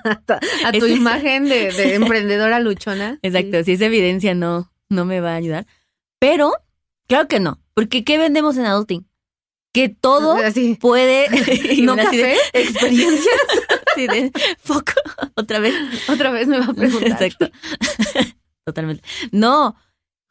A 0.65 0.73
tu 0.73 0.87
imagen 0.87 1.49
de, 1.49 1.73
de 1.73 1.95
emprendedora 1.97 2.61
luchona. 2.61 3.19
Exacto, 3.23 3.65
si 3.65 3.73
es 3.73 3.81
evidencia 3.81 4.35
no, 4.35 4.71
no 4.89 5.05
me 5.05 5.21
va 5.21 5.33
a 5.33 5.37
ayudar. 5.37 5.67
Pero, 6.21 6.53
claro 7.09 7.27
que 7.27 7.41
no, 7.41 7.59
porque 7.75 8.05
¿qué 8.05 8.19
vendemos 8.19 8.57
en 8.59 8.67
adulting? 8.67 9.07
Que 9.73 9.89
todo 9.89 10.35
Así. 10.35 10.77
puede... 10.81 11.29
¿No 11.83 11.93
así 11.93 12.17
de 12.17 12.23
café? 12.23 12.37
experiencias. 12.53 13.37
así 13.93 14.07
de, 14.09 14.33
foco, 14.59 14.93
otra 15.37 15.61
vez. 15.61 15.75
Otra 16.09 16.31
vez 16.33 16.49
me 16.49 16.59
va 16.59 16.67
a 16.67 16.75
preguntar. 16.75 17.23
Exacto. 17.23 17.51
Totalmente. 18.65 19.03
No, 19.33 19.77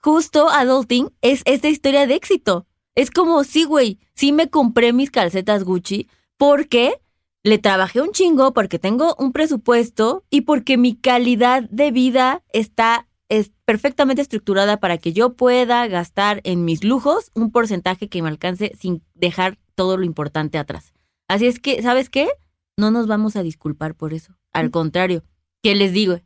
justo 0.02 0.50
adulting 0.50 1.10
es 1.22 1.42
esta 1.46 1.70
historia 1.70 2.08
de 2.08 2.16
éxito. 2.16 2.68
Es 2.96 3.12
como, 3.12 3.44
sí, 3.44 3.64
güey, 3.64 4.00
sí 4.14 4.32
me 4.32 4.50
compré 4.50 4.94
mis 4.94 5.12
calcetas 5.12 5.64
Gucci 5.64 6.10
porque 6.38 7.00
le 7.44 7.58
trabajé 7.58 8.02
un 8.02 8.12
chingo, 8.12 8.54
porque 8.54 8.80
tengo 8.80 9.16
un 9.18 9.32
presupuesto 9.32 10.24
y 10.30 10.42
porque 10.42 10.78
mi 10.78 10.96
calidad 10.96 11.64
de 11.70 11.92
vida 11.92 12.44
está 12.52 13.08
es 13.30 13.52
perfectamente 13.64 14.24
estructurada 14.24 14.80
para 14.80 14.98
que 14.98 15.14
yo 15.14 15.36
pueda 15.36 15.88
gastar 15.88 16.42
en 16.44 16.66
mis 16.66 16.84
lujos 16.84 17.32
un 17.36 17.52
porcentaje 17.52 18.10
que 18.10 18.22
me 18.24 18.28
alcance 18.28 18.72
sin 18.78 19.04
dejar 19.14 19.60
todo 19.76 19.98
lo 19.98 20.04
importante 20.04 20.58
atrás. 20.58 20.94
Así 21.28 21.46
es 21.46 21.60
que, 21.60 21.82
¿sabes 21.84 22.10
qué? 22.10 22.28
No 22.76 22.90
nos 22.90 23.06
vamos 23.06 23.36
a 23.36 23.44
disculpar 23.44 23.94
por 23.94 24.14
eso. 24.14 24.34
Al 24.52 24.72
contrario, 24.72 25.24
¿qué 25.62 25.76
les 25.76 25.94
digo? 25.94 26.20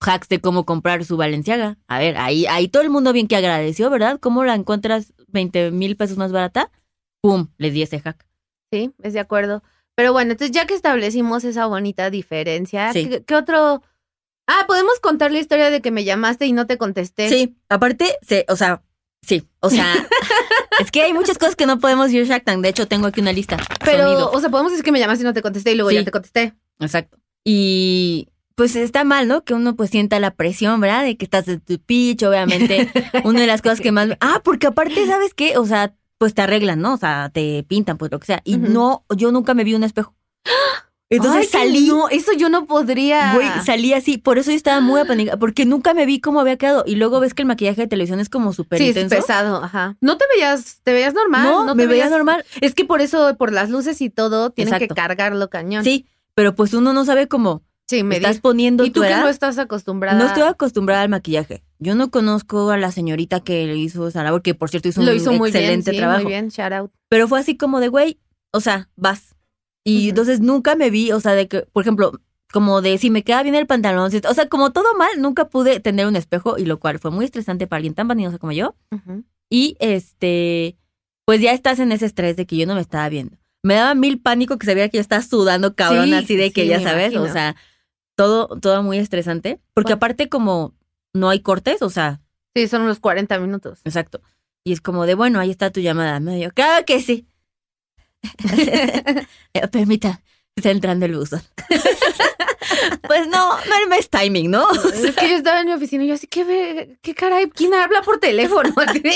Hacks 0.00 0.28
de 0.28 0.40
cómo 0.40 0.64
comprar 0.64 1.04
su 1.04 1.16
Valenciaga. 1.16 1.76
A 1.88 1.98
ver, 1.98 2.16
ahí, 2.18 2.46
ahí 2.46 2.68
todo 2.68 2.82
el 2.82 2.90
mundo 2.90 3.12
bien 3.12 3.26
que 3.28 3.36
agradeció, 3.36 3.90
¿verdad? 3.90 4.18
¿Cómo 4.20 4.44
la 4.44 4.54
encuentras 4.54 5.12
20 5.28 5.70
mil 5.72 5.96
pesos 5.96 6.16
más 6.16 6.30
barata? 6.32 6.70
¡Pum! 7.20 7.48
Les 7.58 7.72
di 7.74 7.82
ese 7.82 8.00
hack. 8.00 8.24
Sí, 8.72 8.92
es 9.02 9.12
de 9.12 9.20
acuerdo. 9.20 9.62
Pero 9.96 10.12
bueno, 10.12 10.32
entonces 10.32 10.54
ya 10.54 10.66
que 10.66 10.74
establecimos 10.74 11.42
esa 11.44 11.66
bonita 11.66 12.10
diferencia, 12.10 12.92
Sí. 12.92 13.08
¿qué, 13.08 13.24
qué 13.24 13.34
otro? 13.34 13.82
Ah, 14.46 14.64
podemos 14.68 15.00
contar 15.00 15.32
la 15.32 15.40
historia 15.40 15.70
de 15.70 15.80
que 15.82 15.90
me 15.90 16.04
llamaste 16.04 16.46
y 16.46 16.52
no 16.52 16.66
te 16.66 16.78
contesté. 16.78 17.28
Sí, 17.28 17.56
aparte, 17.68 18.16
se, 18.22 18.46
o 18.48 18.54
sea, 18.56 18.82
sí, 19.22 19.48
o 19.60 19.68
sea, 19.68 19.84
es 20.80 20.90
que 20.92 21.02
hay 21.02 21.12
muchas 21.12 21.36
cosas 21.38 21.56
que 21.56 21.66
no 21.66 21.80
podemos 21.80 22.10
ir 22.12 22.24
Shark 22.26 22.44
Tank. 22.44 22.62
De 22.62 22.68
hecho, 22.68 22.86
tengo 22.86 23.08
aquí 23.08 23.20
una 23.20 23.32
lista. 23.32 23.56
Pero, 23.84 24.04
Sonido. 24.04 24.30
o 24.30 24.40
sea, 24.40 24.48
podemos 24.48 24.70
decir 24.70 24.84
que 24.84 24.92
me 24.92 25.00
llamaste 25.00 25.22
y 25.24 25.26
no 25.26 25.34
te 25.34 25.42
contesté 25.42 25.72
y 25.72 25.74
luego 25.74 25.90
Sí. 25.90 25.96
ya 25.96 26.04
te 26.04 26.10
contesté. 26.12 26.54
Exacto. 26.78 27.18
Y 27.44 28.28
pues 28.58 28.74
está 28.76 29.04
mal, 29.04 29.28
¿no? 29.28 29.44
Que 29.44 29.54
uno 29.54 29.76
pues 29.76 29.88
sienta 29.90 30.18
la 30.18 30.32
presión, 30.32 30.80
¿verdad? 30.80 31.04
De 31.04 31.16
que 31.16 31.24
estás 31.24 31.46
de 31.46 31.58
tu 31.58 31.78
pitch, 31.78 32.24
obviamente. 32.24 32.90
una 33.24 33.40
de 33.40 33.46
las 33.46 33.62
cosas 33.62 33.80
que 33.80 33.92
más... 33.92 34.08
Ah, 34.20 34.40
porque 34.44 34.66
aparte, 34.66 35.06
¿sabes 35.06 35.32
qué? 35.32 35.56
O 35.56 35.64
sea, 35.64 35.94
pues 36.18 36.34
te 36.34 36.42
arreglan, 36.42 36.80
¿no? 36.80 36.94
O 36.94 36.96
sea, 36.96 37.30
te 37.32 37.62
pintan, 37.68 37.96
pues 37.98 38.10
lo 38.10 38.18
que 38.18 38.26
sea. 38.26 38.40
Y 38.44 38.56
no, 38.56 39.04
yo 39.16 39.30
nunca 39.30 39.54
me 39.54 39.62
vi 39.62 39.74
un 39.74 39.84
espejo. 39.84 40.14
Entonces 41.10 41.42
Ay, 41.54 41.60
salí... 41.60 41.86
No, 41.88 42.08
eso 42.10 42.32
yo 42.32 42.48
no 42.50 42.66
podría. 42.66 43.32
Güey, 43.34 43.48
salí 43.64 43.94
así, 43.94 44.18
por 44.18 44.38
eso 44.38 44.50
yo 44.50 44.56
estaba 44.56 44.80
muy 44.80 45.00
apanicada, 45.00 45.38
porque 45.38 45.64
nunca 45.64 45.94
me 45.94 46.04
vi 46.04 46.20
cómo 46.20 46.40
había 46.40 46.56
quedado. 46.58 46.82
Y 46.84 46.96
luego 46.96 47.20
ves 47.20 47.32
que 47.34 47.42
el 47.42 47.48
maquillaje 47.48 47.82
de 47.82 47.86
televisión 47.86 48.18
es 48.20 48.28
como 48.28 48.52
súper 48.52 48.78
Sí, 48.78 48.88
es 48.88 48.96
intenso. 48.96 49.16
pesado, 49.16 49.62
ajá. 49.64 49.96
No 50.00 50.18
te 50.18 50.24
veías, 50.34 50.80
te 50.82 50.92
veías 50.92 51.14
normal. 51.14 51.44
No, 51.44 51.64
No, 51.64 51.74
me 51.76 51.84
te 51.84 51.86
veía 51.86 52.06
veías- 52.06 52.10
normal. 52.10 52.44
Es 52.60 52.74
que 52.74 52.84
por 52.84 53.00
eso, 53.00 53.36
por 53.38 53.52
las 53.52 53.70
luces 53.70 54.00
y 54.02 54.10
todo, 54.10 54.50
tienen 54.50 54.74
Exacto. 54.74 54.94
que 54.94 55.00
cargarlo 55.00 55.48
cañón. 55.48 55.84
Sí, 55.84 56.06
pero 56.34 56.54
pues 56.54 56.74
uno 56.74 56.92
no 56.92 57.04
sabe 57.06 57.26
cómo 57.28 57.62
sí, 57.88 58.02
me 58.02 58.16
estás 58.16 58.40
poniendo 58.40 58.84
Y 58.84 58.90
tú 58.90 59.00
tu 59.00 59.06
que 59.06 59.14
no 59.14 59.28
estás 59.28 59.58
acostumbrada. 59.58 60.18
No 60.18 60.26
estoy 60.26 60.42
acostumbrada 60.42 61.02
al 61.02 61.08
maquillaje. 61.08 61.62
Yo 61.78 61.94
no 61.94 62.10
conozco 62.10 62.70
a 62.70 62.76
la 62.76 62.92
señorita 62.92 63.40
que 63.40 63.66
le 63.66 63.76
hizo 63.76 64.08
esa 64.08 64.22
labor, 64.22 64.42
que 64.42 64.54
por 64.54 64.70
cierto 64.70 64.88
hizo 64.88 65.00
un 65.00 65.06
Lo 65.06 65.14
hizo 65.14 65.32
muy 65.32 65.50
excelente 65.50 65.90
bien, 65.90 65.94
sí, 65.94 65.98
trabajo. 65.98 66.22
muy 66.22 66.32
bien, 66.32 66.48
shout 66.48 66.72
out. 66.72 66.90
Pero 67.08 67.28
fue 67.28 67.40
así 67.40 67.56
como 67.56 67.80
de, 67.80 67.88
güey, 67.88 68.18
o 68.52 68.60
sea, 68.60 68.88
vas. 68.96 69.34
Y 69.84 70.10
entonces 70.10 70.40
nunca 70.40 70.74
me 70.74 70.90
vi, 70.90 71.12
o 71.12 71.20
sea, 71.20 71.32
de 71.32 71.48
que, 71.48 71.62
por 71.62 71.82
ejemplo, 71.82 72.20
como 72.52 72.82
de 72.82 72.98
si 72.98 73.10
me 73.10 73.22
queda 73.24 73.42
bien 73.42 73.54
el 73.54 73.66
pantalón, 73.66 74.10
o 74.28 74.34
sea, 74.34 74.48
como 74.48 74.72
todo 74.72 74.94
mal, 74.98 75.10
nunca 75.18 75.48
pude 75.48 75.80
tener 75.80 76.06
un 76.06 76.16
espejo 76.16 76.58
y 76.58 76.64
lo 76.66 76.78
cual 76.78 76.98
fue 76.98 77.10
muy 77.10 77.24
estresante 77.24 77.66
para 77.66 77.78
alguien 77.78 77.94
tan 77.94 78.08
vanidoso 78.08 78.38
como 78.38 78.52
yo. 78.52 78.74
Y 79.48 79.76
este, 79.80 80.76
pues 81.24 81.40
ya 81.40 81.52
estás 81.52 81.78
en 81.78 81.92
ese 81.92 82.06
estrés 82.06 82.36
de 82.36 82.46
que 82.46 82.56
yo 82.56 82.66
no 82.66 82.74
me 82.74 82.80
estaba 82.80 83.08
viendo. 83.08 83.36
Me 83.62 83.74
daba 83.74 83.94
mil 83.94 84.20
pánico 84.20 84.58
que 84.58 84.66
sabía 84.66 84.88
que 84.88 84.98
ya 84.98 85.02
estaba 85.02 85.22
sudando 85.22 85.74
cabrón, 85.74 86.06
Sí, 86.06 86.14
así 86.14 86.36
de 86.36 86.52
que 86.52 86.62
sí, 86.62 86.68
ya 86.68 86.80
sabes, 86.80 87.16
o 87.16 87.26
sea, 87.28 87.56
todo, 88.18 88.48
todo 88.60 88.82
muy 88.82 88.98
estresante. 88.98 89.60
Porque 89.74 89.92
Bueno. 89.92 89.96
aparte 89.98 90.28
como 90.28 90.74
no 91.14 91.28
hay 91.30 91.38
cortes, 91.40 91.82
o 91.82 91.88
sea, 91.88 92.20
Sí, 92.56 92.66
son 92.66 92.82
unos 92.82 92.98
40 92.98 93.38
minutos. 93.38 93.78
exacto. 93.84 94.20
Y 94.64 94.72
es 94.72 94.80
como 94.80 95.06
de, 95.06 95.14
bueno, 95.14 95.38
ahí 95.38 95.50
está 95.52 95.70
tu 95.70 95.78
llamada. 95.80 96.18
Me 96.18 96.34
digo, 96.34 96.50
claro 96.52 96.84
que 96.84 97.00
sí. 97.00 97.26
Eh, 99.54 99.68
Permita, 99.70 100.20
está 100.56 100.70
entrando 100.72 101.06
el 101.06 101.14
buzón. 101.16 101.40
pues 103.06 103.26
no, 103.28 103.56
no 103.88 103.94
es 103.94 104.10
timing, 104.10 104.50
¿no? 104.50 104.66
Es 104.92 105.14
que 105.14 105.30
yo 105.30 105.36
estaba 105.36 105.60
en 105.60 105.66
mi 105.66 105.72
oficina 105.72 106.02
y 106.04 106.08
yo 106.08 106.14
así, 106.14 106.26
¿qué, 106.26 106.42
ve- 106.44 106.98
qué 107.02 107.14
caray? 107.14 107.48
¿Quién 107.50 107.72
habla 107.74 108.02
por 108.02 108.18
teléfono? 108.18 108.74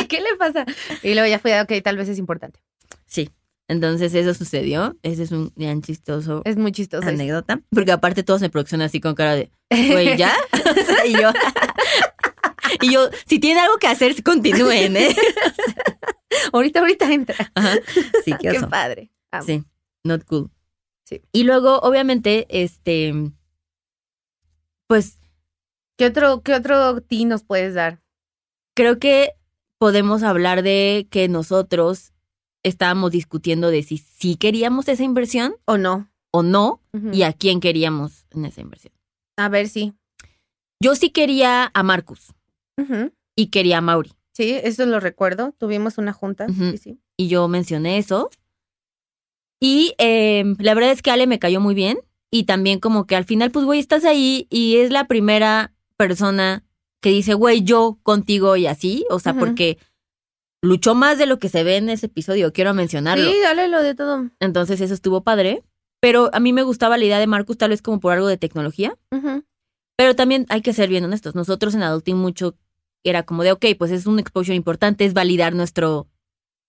¿qué 0.09 0.21
le 0.21 0.37
pasa? 0.39 0.65
Y 1.03 1.15
luego 1.15 1.29
ya 1.29 1.39
fue, 1.41 1.61
ok, 1.61 1.73
tal 1.83 1.97
vez 1.97 2.09
es 2.09 2.19
importante. 2.19 2.61
Sí. 3.07 3.31
Entonces 3.69 4.15
eso 4.15 4.35
sucedió. 4.35 4.97
Ese 5.03 5.23
es 5.23 5.33
un 5.33 5.53
gran 5.57 5.83
chistoso 5.83 6.43
Es 6.45 6.57
muy 6.57 6.73
chistoso. 6.73 7.03
eso. 7.03 7.11
anécdota. 7.11 7.61
Porque 7.71 7.93
aparte 7.93 8.23
todos 8.23 8.41
me 8.41 8.51
produccionan 8.51 8.87
así 8.87 9.01
con 9.01 9.15
cara 9.15 9.35
de, 9.35 9.51
güey, 9.71 10.17
¿ya? 10.17 10.33
Y 11.07 11.13
yo, 11.13 11.33
y 12.81 12.93
yo, 12.93 13.09
si 13.27 13.39
tienen 13.39 13.63
algo 13.63 13.77
que 13.79 13.89
hacer, 13.89 14.23
continúen, 14.23 14.97
¿eh? 14.97 15.15
ahorita, 16.53 16.81
ahorita 16.81 17.13
entra. 17.13 17.51
Ajá. 17.55 17.75
Sí, 18.25 18.33
qué 18.41 18.51
Qué 18.51 18.61
padre. 18.61 19.11
Amo. 19.31 19.45
Sí, 19.45 19.65
not 20.05 20.25
cool. 20.25 20.51
Sí. 21.05 21.23
Y 21.33 21.45
luego, 21.45 21.79
obviamente, 21.81 22.47
este, 22.49 23.13
pues 24.87 25.19
¿Qué 25.97 26.07
otro, 26.07 26.43
¿Qué 26.43 26.55
otro 26.55 27.01
ti 27.01 27.25
nos 27.25 27.43
puedes 27.45 27.75
dar? 27.75 28.01
creo 28.75 28.99
que 28.99 29.33
podemos 29.79 30.23
hablar 30.23 30.63
de 30.63 31.07
que 31.11 31.29
nosotros 31.29 32.13
estábamos 32.63 33.11
discutiendo 33.13 33.71
de 33.71 33.83
si 33.83 33.99
sí 33.99 34.37
queríamos 34.37 34.89
esa 34.89 35.03
inversión 35.03 35.55
¿O 35.65 35.79
no? 35.79 36.09
o 36.31 36.43
no 36.43 36.81
y 37.13 37.23
a 37.23 37.33
quién 37.33 37.61
queríamos 37.61 38.27
en 38.31 38.45
esa 38.45 38.61
inversión. 38.61 38.93
A 39.37 39.49
ver, 39.49 39.69
sí. 39.69 39.93
Yo 40.81 40.95
sí 40.95 41.11
quería 41.11 41.71
a 41.73 41.83
Marcus 41.83 42.35
y 43.37 43.47
quería 43.49 43.79
a 43.79 43.81
Mauri. 43.81 44.13
Sí, 44.33 44.59
eso 44.63 44.87
lo 44.87 44.99
recuerdo. 44.99 45.55
Tuvimos 45.59 45.99
una 45.99 46.13
junta. 46.13 46.47
Ujú. 46.47 46.73
Sí, 46.73 46.79
sí. 46.79 46.99
y 47.17 47.29
yo 47.29 47.47
mencioné 47.49 47.99
eso. 47.99 48.31
Y 49.61 49.95
eh, 49.99 50.45
la 50.59 50.75
verdad 50.75 50.91
es 50.91 51.03
que 51.03 51.11
Ale 51.11 51.27
me 51.27 51.39
cayó 51.39 51.61
muy 51.61 51.75
bien. 51.75 51.99
Y 52.31 52.45
también 52.45 52.81
como 52.81 53.07
que 53.07 53.15
al 53.15 53.25
final, 53.27 53.51
pues, 53.51 53.67
güey, 53.67 53.79
estás 53.79 54.05
ahí 54.05 54.47
y 54.49 54.79
es 54.79 54.91
la 54.91 55.07
primera 55.07 55.75
persona 55.99 56.65
que 57.01 57.11
dice, 57.11 57.35
güey, 57.35 57.63
yo 57.63 57.99
contigo 58.03 58.57
y 58.57 58.67
así. 58.67 59.05
O 59.11 59.19
sea, 59.19 59.35
porque 59.35 59.77
luchó 60.63 60.95
más 60.95 61.19
de 61.19 61.27
lo 61.27 61.39
que 61.39 61.49
se 61.49 61.65
ve 61.65 61.77
en 61.77 61.91
ese 61.91 62.07
episodio, 62.07 62.53
quiero 62.53 62.73
mencionarlo. 62.73 63.31
Sí, 63.31 63.37
dale 63.43 63.69
lo 63.69 63.83
de 63.83 63.95
todo. 63.95 64.31
Entonces 64.41 64.81
eso 64.81 64.95
estuvo 64.95 65.23
padre. 65.23 65.63
Pero 66.01 66.31
a 66.33 66.41
mí 66.41 66.53
me 66.53 66.65
gustaba 66.65 66.99
la 66.99 67.05
idea 67.05 67.21
de 67.21 67.29
Marcus 67.29 67.59
tal 67.59 67.71
vez 67.71 67.81
como 67.81 68.01
por 68.01 68.13
algo 68.13 68.27
de 68.27 68.37
tecnología. 68.37 68.97
Pero 69.97 70.17
también 70.17 70.47
hay 70.49 70.61
que 70.61 70.73
ser 70.73 70.89
bien 70.89 71.05
honestos. 71.05 71.35
Nosotros 71.37 71.75
en 71.75 71.83
Adulting 71.83 72.17
mucho 72.17 72.57
era 73.05 73.23
como 73.23 73.45
de, 73.45 73.53
ok, 73.53 73.67
pues 73.79 73.93
es 73.93 74.07
un 74.07 74.19
exposure 74.19 74.57
importante, 74.57 75.05
es 75.05 75.15
validar 75.15 75.55
nuestro 75.55 76.09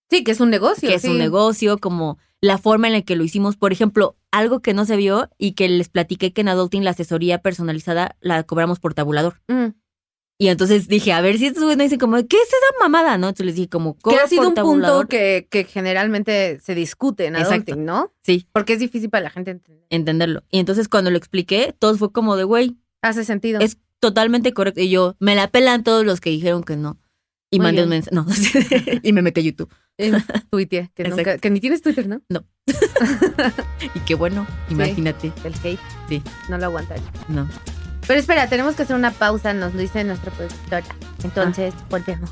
Sí, 0.09 0.23
que 0.23 0.31
es 0.31 0.39
un 0.39 0.51
negocio. 0.51 0.87
que 0.87 0.95
es 0.95 1.05
un 1.05 1.17
negocio, 1.17 1.79
como 1.79 2.19
la 2.41 2.59
forma 2.59 2.87
en 2.87 2.93
la 2.93 3.01
que 3.01 3.15
lo 3.15 3.23
hicimos. 3.23 3.57
Por 3.57 3.71
ejemplo, 3.71 4.15
algo 4.31 4.59
que 4.61 4.75
no 4.75 4.85
se 4.85 4.97
vio 4.97 5.29
y 5.39 5.53
que 5.53 5.67
les 5.69 5.89
platiqué 5.89 6.33
que 6.33 6.41
en 6.41 6.49
Adulting 6.49 6.83
la 6.83 6.91
asesoría 6.91 7.39
personalizada 7.39 8.15
la 8.21 8.43
cobramos 8.43 8.79
por 8.79 8.93
tabulador. 8.93 9.41
Mm. 9.47 9.69
Y 10.39 10.47
entonces 10.47 10.87
dije, 10.87 11.13
a 11.13 11.21
ver 11.21 11.37
si 11.37 11.45
estos 11.45 11.63
güeyes 11.63 11.77
me 11.77 11.83
dicen 11.83 11.99
como, 11.99 12.17
¿qué 12.17 12.37
es 12.37 12.47
esa 12.47 12.79
mamada? 12.81 13.17
¿No? 13.17 13.27
Entonces 13.29 13.45
les 13.45 13.55
dije 13.55 13.69
como, 13.69 13.93
cobra 13.99 14.23
ha 14.23 14.27
sido 14.27 14.47
un 14.49 14.55
punto 14.55 15.07
que, 15.07 15.47
que 15.49 15.63
generalmente 15.63 16.59
se 16.59 16.73
discute 16.75 17.27
en 17.27 17.35
Exacto. 17.35 17.53
adulting, 17.73 17.85
¿no? 17.85 18.11
Sí, 18.23 18.47
Porque 18.51 18.73
es 18.73 18.79
difícil 18.79 19.09
para 19.09 19.25
la 19.25 19.29
gente 19.29 19.51
entender. 19.51 19.85
entenderlo. 19.89 20.43
Y 20.49 20.59
entonces 20.59 20.89
cuando 20.89 21.11
lo 21.11 21.17
expliqué, 21.17 21.75
todo 21.77 21.95
fue 21.97 22.11
como 22.11 22.35
de, 22.35 22.43
güey, 22.45 22.77
Hace 23.01 23.23
sentido. 23.25 23.59
es 23.61 23.77
totalmente 23.99 24.53
correcto. 24.53 24.81
Y 24.81 24.89
yo, 24.89 25.15
me 25.19 25.35
la 25.35 25.49
pelan 25.49 25.83
todos 25.83 26.03
los 26.05 26.19
que 26.19 26.31
dijeron 26.31 26.63
que 26.63 26.75
no. 26.77 26.99
Y 27.51 27.59
Muy 27.59 27.67
mandé 27.67 27.83
un 27.83 27.89
mensaje. 27.89 28.15
No, 28.15 28.25
y 29.03 29.13
me 29.13 29.21
metí 29.21 29.39
a 29.41 29.43
YouTube. 29.43 29.71
En 29.97 30.15
Twitter, 30.49 30.89
que, 30.95 31.03
nunca, 31.03 31.21
Exacto. 31.21 31.41
que 31.41 31.49
ni 31.51 31.59
tienes 31.59 31.83
Twitter, 31.83 32.07
¿no? 32.07 32.21
Y 33.95 33.99
qué 34.07 34.15
bueno, 34.15 34.47
imagínate. 34.71 35.31
El 35.43 35.53
hate. 35.63 35.79
Sí. 36.09 36.23
No 36.49 36.57
lo 36.57 36.65
aguantaría. 36.65 37.11
No. 37.27 37.47
Pero 38.07 38.19
espera, 38.19 38.47
tenemos 38.47 38.75
que 38.75 38.83
hacer 38.83 38.95
una 38.95 39.11
pausa, 39.11 39.53
nos 39.53 39.73
lo 39.73 39.79
dice 39.79 40.03
nuestra 40.03 40.31
productora. 40.31 40.83
Entonces, 41.23 41.73
volvemos. 41.89 42.29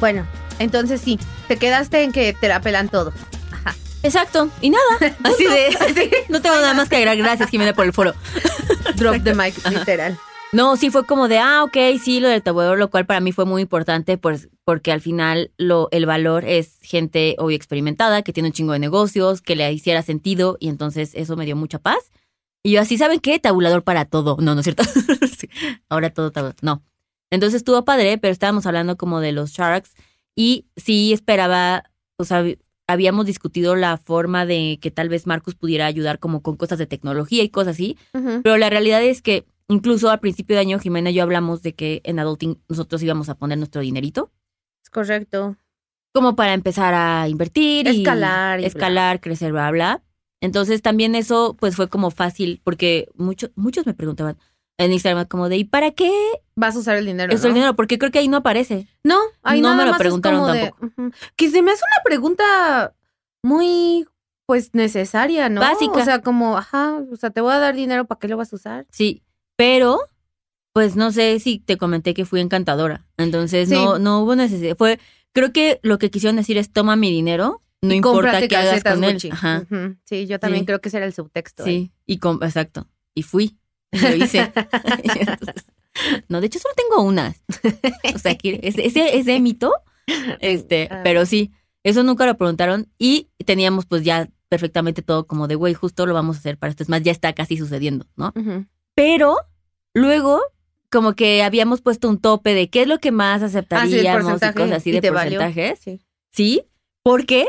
Bueno, 0.00 0.26
entonces 0.58 1.00
sí, 1.00 1.18
te 1.48 1.56
quedaste 1.56 2.02
en 2.02 2.12
que 2.12 2.32
te 2.32 2.48
la 2.48 2.60
pelan 2.60 2.88
todo. 2.88 3.12
Exacto. 4.02 4.50
Y 4.60 4.70
nada. 4.70 5.16
Así 5.22 5.44
de. 5.44 6.24
No 6.28 6.42
tengo 6.42 6.56
nada 6.56 6.74
más 6.74 6.88
que 6.88 6.96
agregar. 6.96 7.16
Gracias, 7.16 7.50
Jimena, 7.50 7.72
por 7.72 7.86
el 7.86 7.92
foro. 7.92 8.14
Drop 8.96 9.22
the 9.22 9.34
mic, 9.34 9.54
literal. 9.68 10.18
No, 10.52 10.76
sí 10.76 10.90
fue 10.90 11.06
como 11.06 11.28
de, 11.28 11.38
ah, 11.38 11.64
ok, 11.64 11.76
sí, 12.02 12.20
lo 12.20 12.28
del 12.28 12.42
tabulador, 12.42 12.78
lo 12.78 12.90
cual 12.90 13.06
para 13.06 13.20
mí 13.20 13.32
fue 13.32 13.46
muy 13.46 13.62
importante, 13.62 14.18
pues 14.18 14.50
porque 14.64 14.92
al 14.92 15.00
final 15.00 15.50
lo, 15.56 15.88
el 15.92 16.04
valor 16.04 16.44
es 16.44 16.78
gente 16.82 17.36
hoy 17.38 17.54
experimentada, 17.54 18.20
que 18.20 18.34
tiene 18.34 18.50
un 18.50 18.52
chingo 18.52 18.74
de 18.74 18.78
negocios, 18.78 19.40
que 19.40 19.56
le 19.56 19.72
hiciera 19.72 20.02
sentido 20.02 20.58
y 20.60 20.68
entonces 20.68 21.12
eso 21.14 21.36
me 21.36 21.46
dio 21.46 21.56
mucha 21.56 21.78
paz. 21.78 22.10
Y 22.62 22.72
yo 22.72 22.82
así, 22.82 22.98
¿saben 22.98 23.18
qué? 23.18 23.38
Tabulador 23.38 23.82
para 23.82 24.04
todo. 24.04 24.36
No, 24.40 24.54
no 24.54 24.60
es 24.60 24.64
cierto. 24.64 24.82
Sí, 25.38 25.48
Ahora 25.88 26.10
todo 26.10 26.30
tabulador. 26.30 26.56
No. 26.62 26.82
Entonces 27.30 27.56
estuvo 27.56 27.84
padre, 27.86 28.18
pero 28.18 28.30
estábamos 28.30 28.66
hablando 28.66 28.98
como 28.98 29.20
de 29.20 29.32
los 29.32 29.52
Sharks 29.52 29.94
y 30.36 30.66
sí 30.76 31.14
esperaba, 31.14 31.84
o 32.18 32.24
sea, 32.24 32.44
habíamos 32.86 33.24
discutido 33.24 33.74
la 33.74 33.96
forma 33.96 34.44
de 34.44 34.78
que 34.82 34.90
tal 34.90 35.08
vez 35.08 35.26
Marcus 35.26 35.54
pudiera 35.54 35.86
ayudar 35.86 36.18
como 36.18 36.42
con 36.42 36.56
cosas 36.56 36.78
de 36.78 36.86
tecnología 36.86 37.42
y 37.42 37.48
cosas 37.48 37.74
así, 37.76 37.96
pero 38.42 38.58
la 38.58 38.68
realidad 38.68 39.02
es 39.02 39.22
que 39.22 39.46
incluso 39.72 40.10
al 40.10 40.20
principio 40.20 40.56
de 40.56 40.60
año 40.60 40.78
Jimena 40.78 41.10
y 41.10 41.14
yo 41.14 41.22
hablamos 41.22 41.62
de 41.62 41.74
que 41.74 42.00
en 42.04 42.18
Adulting 42.18 42.60
nosotros 42.68 43.02
íbamos 43.02 43.28
a 43.28 43.34
poner 43.36 43.58
nuestro 43.58 43.80
dinerito 43.80 44.30
Es 44.84 44.90
correcto. 44.90 45.56
como 46.14 46.36
para 46.36 46.52
empezar 46.54 46.94
a 46.94 47.28
invertir 47.28 47.86
y 47.88 48.00
Escalar 48.02 48.58
y 48.58 48.62
bla. 48.62 48.66
escalar, 48.68 49.20
crecer, 49.20 49.52
bla, 49.52 49.70
bla. 49.70 50.02
Entonces 50.40 50.82
también 50.82 51.14
eso 51.14 51.56
pues 51.58 51.76
fue 51.76 51.88
como 51.88 52.10
fácil 52.10 52.60
porque 52.64 53.08
muchos 53.14 53.50
muchos 53.54 53.86
me 53.86 53.94
preguntaban 53.94 54.36
en 54.78 54.92
Instagram 54.92 55.26
como 55.26 55.48
de 55.48 55.56
¿y 55.58 55.64
para 55.64 55.92
qué 55.92 56.10
Vas 56.56 56.74
a 56.76 56.80
usar 56.80 56.96
el 56.96 57.06
dinero. 57.06 57.32
es 57.32 57.42
¿no? 57.42 57.48
el 57.48 57.54
dinero? 57.54 57.74
Porque 57.76 57.98
creo 57.98 58.10
que 58.10 58.18
ahí 58.18 58.28
no 58.28 58.38
aparece. 58.38 58.88
No, 59.04 59.18
ahí 59.42 59.60
No 59.60 59.70
nada 59.70 59.84
me 59.84 59.90
lo 59.92 59.96
preguntaron 59.98 60.52
de- 60.52 60.70
tampoco. 60.70 61.16
Que 61.36 61.48
se 61.50 61.62
me 61.62 61.70
hace 61.70 61.82
una 61.82 62.02
pregunta 62.04 62.94
muy, 63.42 64.06
pues, 64.46 64.70
necesaria, 64.74 65.48
¿no? 65.48 65.60
Básica. 65.60 65.92
O 66.00 66.04
sea, 66.04 66.20
como, 66.20 66.56
ajá, 66.58 66.98
o 67.10 67.16
sea, 67.16 67.30
te 67.30 67.40
voy 67.40 67.52
a 67.52 67.58
dar 67.58 67.74
dinero, 67.74 68.04
¿para 68.06 68.18
qué 68.18 68.28
lo 68.28 68.36
vas 68.36 68.52
a 68.52 68.56
usar? 68.56 68.86
Sí, 68.90 69.22
pero 69.56 70.00
pues 70.72 70.96
no 70.96 71.12
sé 71.12 71.38
si 71.40 71.58
te 71.58 71.76
comenté 71.76 72.14
que 72.14 72.24
fui 72.24 72.40
encantadora. 72.40 73.06
Entonces 73.18 73.68
Sí. 73.68 73.74
no 73.74 73.98
no 73.98 74.20
hubo 74.20 74.34
necesidad. 74.36 74.76
Fue 74.76 74.98
creo 75.32 75.52
que 75.52 75.80
lo 75.82 75.98
que 75.98 76.10
quisieron 76.10 76.36
decir 76.36 76.56
es 76.58 76.72
toma 76.72 76.96
mi 76.96 77.10
dinero, 77.10 77.62
no 77.82 77.92
Y 77.92 77.96
importa 77.96 78.46
qué 78.48 78.56
hagas 78.56 78.82
con 78.82 79.04
él. 79.04 79.18
Ajá. 79.30 79.66
Ujú. 79.70 79.96
Sí, 80.04 80.26
yo 80.26 80.38
también 80.38 80.62
Sí. 80.62 80.66
creo 80.66 80.80
que 80.80 80.88
ese 80.88 80.96
era 80.98 81.06
el 81.06 81.12
subtexto. 81.12 81.62
¿eh? 81.64 81.66
Sí, 81.66 81.92
y 82.06 82.18
com- 82.18 82.40
exacto. 82.42 82.88
Y 83.14 83.22
fui. 83.22 83.58
Y 83.92 83.98
lo 83.98 84.14
hice. 84.16 84.52
Entonces- 85.04 85.64
no, 86.28 86.40
de 86.40 86.46
hecho 86.46 86.58
solo 86.58 86.74
tengo 86.74 87.02
unas. 87.02 87.42
O 88.14 88.18
sea, 88.18 88.34
que 88.36 88.60
ese, 88.62 88.86
ese, 88.86 89.18
ese 89.18 89.38
mito, 89.40 89.72
este, 90.40 90.88
Ah. 90.90 91.00
pero 91.04 91.26
sí, 91.26 91.52
eso 91.84 92.02
nunca 92.02 92.24
lo 92.24 92.38
preguntaron 92.38 92.88
y 92.98 93.28
teníamos 93.44 93.84
pues 93.84 94.02
ya 94.02 94.30
perfectamente 94.48 95.02
todo 95.02 95.26
como 95.26 95.48
de, 95.48 95.54
güey, 95.56 95.74
justo 95.74 96.06
lo 96.06 96.14
vamos 96.14 96.36
a 96.36 96.38
hacer 96.38 96.56
para 96.58 96.70
esto. 96.70 96.82
Es 96.82 96.88
más, 96.88 97.02
ya 97.02 97.12
está 97.12 97.32
casi 97.34 97.56
sucediendo, 97.58 98.06
¿no? 98.16 98.32
Ujú. 98.34 98.64
Pero 99.04 99.36
luego, 99.94 100.40
como 100.90 101.14
que 101.14 101.42
habíamos 101.42 101.80
puesto 101.80 102.08
un 102.08 102.18
tope 102.20 102.54
de 102.54 102.70
qué 102.70 102.82
es 102.82 102.88
lo 102.88 102.98
que 102.98 103.10
más 103.12 103.42
Ah, 103.42 103.48
sí, 103.48 103.56
aceptaríamos 103.56 104.20
y 104.22 104.22
porcentaje. 104.30 104.54
cosas 104.54 104.76
así 104.76 104.90
¿Y 104.90 105.00
de 105.00 105.12
porcentajes. 105.12 105.78
Sí. 105.80 106.00
¿Sí? 106.32 106.62
¿Por 107.02 107.26
qué? 107.26 107.46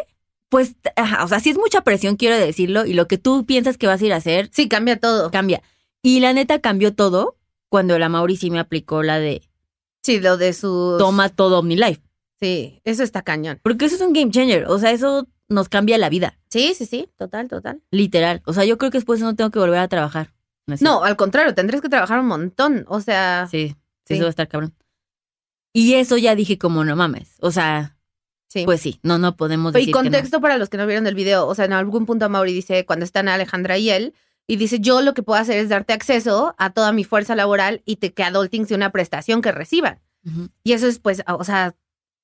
Pues, 0.49 0.75
ajá, 0.95 1.23
o 1.23 1.27
sea, 1.27 1.39
sí 1.39 1.49
es 1.51 1.57
mucha 1.57 1.81
presión, 1.81 2.15
quiero 2.15 2.37
decirlo, 2.37 2.85
y 2.85 2.93
lo 2.93 3.07
que 3.07 3.17
tú 3.17 3.45
piensas 3.45 3.77
que 3.77 3.87
vas 3.87 4.01
a 4.01 4.05
ir 4.05 4.13
a 4.13 4.17
hacer 4.17 4.49
Sí, 4.51 4.67
cambia 4.67 4.99
todo. 4.99 5.31
cambia. 5.31 5.61
Y 6.01 6.19
la 6.19 6.33
neta 6.33 6.59
cambió 6.59 6.93
todo 6.93 7.37
cuando 7.69 7.97
la 7.97 8.09
Mauri 8.09 8.35
sí 8.37 8.51
me 8.51 8.59
aplicó 8.59 9.03
la 9.03 9.19
de 9.19 9.41
Sí, 10.03 10.19
lo 10.19 10.37
de 10.37 10.53
sus... 10.53 10.97
toma 10.97 11.29
todo 11.29 11.59
OmniLife. 11.59 12.01
Sí, 12.41 12.81
eso 12.83 13.03
está 13.03 13.21
cañón. 13.21 13.59
Porque 13.63 13.85
eso 13.85 13.95
es 13.95 14.01
un 14.01 14.11
game 14.13 14.29
changer. 14.31 14.65
O 14.67 14.77
sea, 14.77 14.91
eso 14.91 15.27
nos 15.49 15.69
cambia 15.69 15.97
la 15.97 16.09
vida, 16.09 16.37
Sí, 16.49 16.73
sí, 16.75 16.85
sí, 16.85 17.07
total, 17.17 17.47
total. 17.47 17.81
literal. 17.89 18.41
O 18.45 18.53
sea, 18.53 18.65
yo 18.65 18.77
creo 18.77 18.91
que 18.91 18.97
después 18.97 19.21
no 19.21 19.35
tengo 19.35 19.49
que 19.49 19.59
volver 19.59 19.79
a 19.79 19.87
trabajar. 19.87 20.32
No, 20.81 21.03
al 21.03 21.15
contrario, 21.15 21.53
tendrías 21.53 21.81
que 21.81 21.89
trabajar 21.89 22.19
un 22.19 22.27
montón. 22.27 22.85
O 22.87 23.01
sea, 23.01 23.47
Sí, 23.49 23.69
sí, 23.69 23.75
Sí. 24.07 24.13
eso 24.15 24.23
va 24.23 24.27
a 24.27 24.29
estar 24.29 24.47
cabrón. 24.47 24.73
Y 25.73 25.95
eso 25.95 26.17
ya 26.17 26.35
dije 26.35 26.57
como 26.57 26.83
no 26.83 26.95
mames. 26.95 27.35
O 27.39 27.51
sea, 27.51 27.97
sí. 28.47 28.63
pues 28.65 28.79
sí, 28.81 28.99
no, 29.03 29.17
no 29.17 29.35
podemos 29.35 29.73
decir 29.73 29.89
y 29.89 29.91
que 29.91 29.97
no. 29.97 30.03
contexto 30.03 30.39
para 30.41 30.57
los 30.57 30.69
que 30.69 30.77
no 30.77 30.85
vieron 30.85 31.07
el 31.07 31.15
video, 31.15 31.47
o 31.47 31.55
sea, 31.55 31.65
en 31.65 31.73
algún 31.73 32.05
punto 32.05 32.29
Mauri 32.29 32.53
dice, 32.53 32.85
cuando 32.85 33.05
están 33.05 33.27
Alejandra 33.27 33.77
y 33.77 33.89
él, 33.89 34.13
y 34.45 34.57
dice, 34.57 34.79
yo 34.79 35.01
lo 35.01 35.13
que 35.13 35.23
puedo 35.23 35.39
hacer 35.41 35.57
es 35.57 35.69
darte 35.69 35.93
acceso 35.93 36.53
a 36.57 36.69
toda 36.71 36.91
mi 36.91 37.03
fuerza 37.05 37.35
laboral 37.35 37.81
y 37.85 37.95
te, 37.95 38.13
que 38.13 38.23
Adulting 38.23 38.67
sea 38.67 38.77
una 38.77 38.91
prestación 38.91 39.41
que 39.41 39.51
reciban. 39.51 39.99
Y 40.63 40.73
eso 40.73 40.87
es, 40.87 40.99
pues, 40.99 41.23
o 41.27 41.43
sea, 41.43 41.75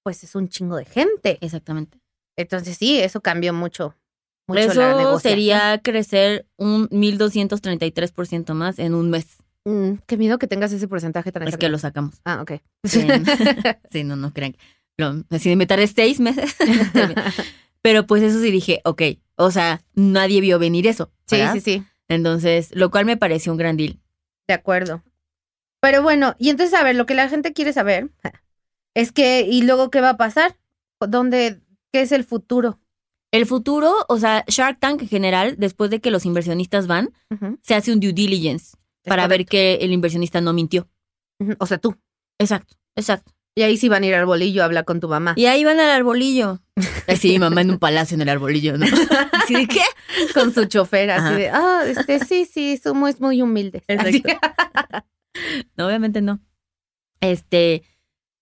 pues 0.04 0.24
es 0.24 0.36
un 0.36 0.48
chingo 0.50 0.76
de 0.78 0.86
gente. 0.86 1.38
Exactamente. 1.42 2.00
Entonces 2.38 2.78
sí, 2.78 3.00
eso 3.00 3.22
cambió 3.22 3.54
mucho. 3.54 3.96
Mucho 4.50 4.74
la 4.74 4.90
Eso 4.90 4.98
negociación. 4.98 5.20
sería 5.22 5.82
crecer 5.84 6.48
un 6.58 6.88
1233% 6.90 8.54
más 8.54 8.80
en 8.80 8.94
un 8.96 9.10
mes. 9.10 9.38
Mm, 9.66 9.94
qué 10.08 10.18
miedo 10.18 10.40
que 10.40 10.48
tengas 10.48 10.72
ese 10.72 10.88
porcentaje 10.88 11.32
tan 11.32 11.44
Es 11.44 11.50
que 11.58 11.68
exagerado. 11.68 11.72
lo 11.72 11.78
sacamos. 11.80 12.16
Ah, 12.26 12.42
ok. 12.42 12.52
Sí, 12.84 13.06
sí, 13.92 14.04
no, 14.04 14.16
no 14.16 14.34
crean. 14.34 14.54
que- 14.54 14.60
Lo, 14.98 15.14
si 15.40 15.56
me 15.56 15.66
tardé 15.66 15.88
seis 15.88 16.20
meses. 16.20 16.56
Pero 17.82 18.06
pues 18.06 18.24
eso 18.24 18.42
sí 18.42 18.52
dije, 18.52 18.82
ok, 18.84 19.02
o 19.36 19.52
sea, 19.52 19.82
nadie 19.94 20.42
vio 20.42 20.60
venir 20.60 20.86
eso. 20.88 21.12
sí, 21.28 21.38
sí, 21.54 21.62
sí. 21.62 21.84
Entonces, 22.10 22.70
lo 22.76 22.90
cual 22.92 23.06
me 23.06 23.18
pareció 23.18 23.52
un 23.52 23.58
gran 23.58 23.78
deal. 23.78 24.00
De 24.48 24.54
acuerdo. 24.56 25.04
Pero 25.82 26.02
bueno, 26.02 26.36
y 26.40 26.50
entonces, 26.50 26.78
a 26.78 26.84
ver, 26.84 26.96
lo 26.96 27.06
que 27.06 27.14
la 27.14 27.30
gente 27.30 27.54
quiere 27.54 27.72
saber 27.72 28.10
es 28.96 29.12
que, 29.12 29.42
¿y 29.42 29.62
luego 29.62 29.92
qué 29.92 30.02
va 30.02 30.10
a 30.12 30.18
pasar? 30.18 30.58
¿Dónde, 31.00 31.62
qué 31.94 32.02
es 32.02 32.12
el 32.12 32.26
futuro? 32.26 32.80
El 33.32 33.46
futuro, 33.46 33.94
o 34.08 34.18
sea, 34.18 34.44
Shark 34.48 34.80
Tank 34.80 35.04
en 35.04 35.08
general, 35.08 35.56
después 35.58 35.92
de 35.92 36.00
que 36.00 36.12
los 36.12 36.26
inversionistas 36.26 36.88
van, 36.88 37.12
se 37.62 37.76
hace 37.76 37.94
un 37.94 38.00
due 38.00 38.14
diligence 38.14 38.76
Es 39.04 39.10
para 39.10 39.28
ver 39.28 39.46
que 39.46 39.76
el 39.76 39.92
inversionista 39.92 40.42
no 40.42 40.54
mintió. 40.54 40.90
O 41.60 41.66
sea, 41.66 41.78
tú. 41.78 41.96
Exacto, 42.40 42.76
exacto. 42.96 43.32
Y 43.56 43.64
ahí 43.64 43.78
sí 43.78 43.90
van 43.90 44.04
a 44.04 44.06
ir 44.06 44.16
al 44.16 44.26
bolillo 44.26 44.62
a 44.62 44.66
hablar 44.66 44.86
con 44.86 45.00
tu 45.00 45.10
mamá. 45.10 45.34
Y 45.36 45.46
ahí 45.46 45.66
van 45.66 45.80
al 45.80 45.90
arbolillo. 45.90 46.60
Así, 47.08 47.30
mi 47.30 47.40
mamá 47.40 47.62
en 47.62 47.72
un 47.72 47.80
palacio 47.80 48.16
en 48.16 48.22
el 48.22 48.30
arbolillo, 48.30 48.78
¿no? 48.78 48.86
Así 49.34 49.54
de 49.54 49.68
qué? 49.68 49.82
con 50.34 50.54
su 50.54 50.66
chofer, 50.66 51.12
así 51.12 51.26
Ajá. 51.26 51.36
de, 51.36 51.50
ah, 51.50 51.84
este, 51.86 52.20
sí, 52.24 52.46
sí, 52.46 52.78
somos 52.78 53.20
muy 53.20 53.42
humildes. 53.42 53.84
Exacto. 53.88 54.30
No, 55.78 55.86
obviamente 55.86 56.22
no. 56.22 56.40
Este, 57.22 57.84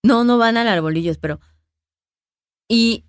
no, 0.02 0.24
no 0.24 0.38
van 0.38 0.56
al 0.56 0.66
arbolillo, 0.68 1.12
pero. 1.20 1.38
Y, 2.68 3.04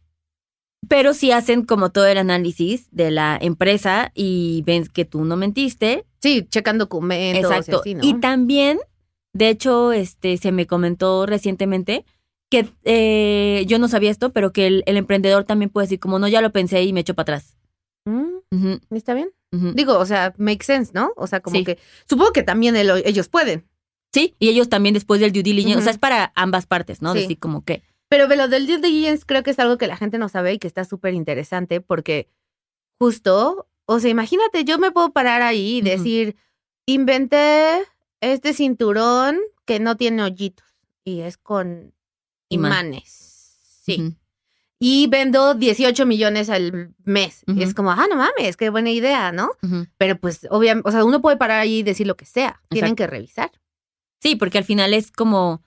pero 0.88 1.14
sí 1.14 1.32
hacen 1.32 1.66
como 1.66 1.92
todo 1.92 2.08
el 2.08 2.18
análisis 2.18 2.88
de 2.92 3.12
la 3.12 3.38
empresa 3.42 4.12
y 4.16 4.64
ven 4.66 4.86
que 4.88 5.06
tú 5.06 5.26
no 5.26 5.36
mentiste. 5.36 6.06
Sí, 6.22 6.46
checan 6.50 6.78
documentos. 6.78 7.52
Exacto. 7.52 7.82
Y, 7.86 7.94
así, 7.94 7.96
¿no? 7.96 8.02
Y 8.04 8.20
también, 8.20 8.80
de 9.34 9.50
hecho, 9.50 9.92
este, 9.92 10.38
se 10.38 10.52
me 10.52 10.68
comentó 10.68 11.26
recientemente 11.26 12.06
que 12.50 12.68
eh, 12.84 13.64
yo 13.68 13.78
no 13.78 13.88
sabía 13.88 14.10
esto, 14.10 14.32
pero 14.34 14.52
que 14.52 14.66
el, 14.68 14.84
el 14.88 14.98
emprendedor 14.98 15.44
también 15.44 15.70
puede 15.70 15.86
decir 15.86 16.00
como, 16.00 16.18
no, 16.18 16.28
ya 16.28 16.42
lo 16.42 16.52
pensé 16.52 16.82
y 16.84 16.94
me 16.94 17.02
echo 17.02 17.14
para 17.14 17.36
atrás. 17.38 17.58
Mm, 18.06 18.76
¿Está 18.96 19.14
bien? 19.14 19.30
Digo, 19.52 19.98
o 19.98 20.06
sea, 20.06 20.34
make 20.38 20.64
sense, 20.64 20.92
¿no? 20.94 21.12
O 21.16 21.26
sea, 21.28 21.40
como 21.42 21.56
Sí. 21.58 21.64
que, 21.64 21.78
supongo 22.08 22.32
que 22.34 22.44
también 22.44 22.76
el- 22.76 23.02
ellos 23.06 23.28
pueden. 23.30 23.66
Sí, 24.14 24.36
y 24.40 24.50
ellos 24.50 24.70
también 24.70 24.94
después 24.94 25.22
del 25.22 25.32
due 25.32 25.44
diligence, 25.44 25.80
o 25.80 25.82
sea, 25.84 25.92
es 25.92 25.98
para 26.00 26.32
ambas 26.36 26.66
partes, 26.66 27.02
¿no? 27.02 27.14
Sí. 27.14 27.22
Decir 27.22 27.38
como 27.40 27.64
que, 27.64 27.84
Pero 28.10 28.28
lo 28.28 28.48
del 28.48 28.66
due 28.68 28.80
diligence 28.80 29.24
creo 29.26 29.44
que 29.44 29.52
es 29.52 29.60
algo 29.60 29.78
que 29.78 29.88
la 29.88 29.96
gente 29.98 30.18
no 30.18 30.28
sabe 30.30 30.54
y 30.54 30.60
que 30.60 30.68
está 30.68 30.84
súper 30.84 31.14
interesante 31.14 31.80
porque 31.80 32.28
justo, 33.00 33.68
o 33.86 34.00
sea, 34.00 34.10
imagínate, 34.10 34.64
yo 34.66 34.78
me 34.80 34.92
puedo 34.92 35.14
parar 35.14 35.42
ahí 35.42 35.78
y 35.78 35.82
decir, 35.82 36.36
inventé 36.86 37.84
este 38.20 38.54
cinturón 38.54 39.38
que 39.66 39.80
no 39.80 39.96
tiene 39.96 40.24
hoyitos 40.24 40.68
y 41.04 41.22
es 41.22 41.38
con 41.38 41.94
imanes. 42.50 43.04
Sí. 43.86 44.02
ujú. 44.02 44.16
Y 44.82 45.08
vendo 45.08 45.56
18 45.56 46.06
millones 46.06 46.50
al 46.50 46.94
mes. 47.04 47.44
Y 47.48 47.52
Ujú. 47.52 47.62
es 47.64 47.74
como, 47.74 47.92
ah, 47.92 48.08
no 48.10 48.16
mames, 48.16 48.56
qué 48.56 48.70
buena 48.70 48.90
idea, 48.90 49.34
¿no? 49.34 49.50
Pero 49.98 50.18
pues, 50.18 50.48
obviamente, 50.50 50.88
o 50.88 50.92
sea, 50.94 51.04
uno 51.04 51.22
puede 51.22 51.36
parar 51.36 51.60
ahí 51.60 51.80
y 51.80 51.84
decir 51.84 52.08
lo 52.08 52.16
que 52.16 52.26
sea. 52.26 52.62
Tienen 52.70 52.96
que 52.96 53.06
revisar. 53.06 53.52
Sí, 54.22 54.38
porque 54.38 54.58
al 54.58 54.64
final 54.64 54.94
es 54.94 55.12
como 55.12 55.62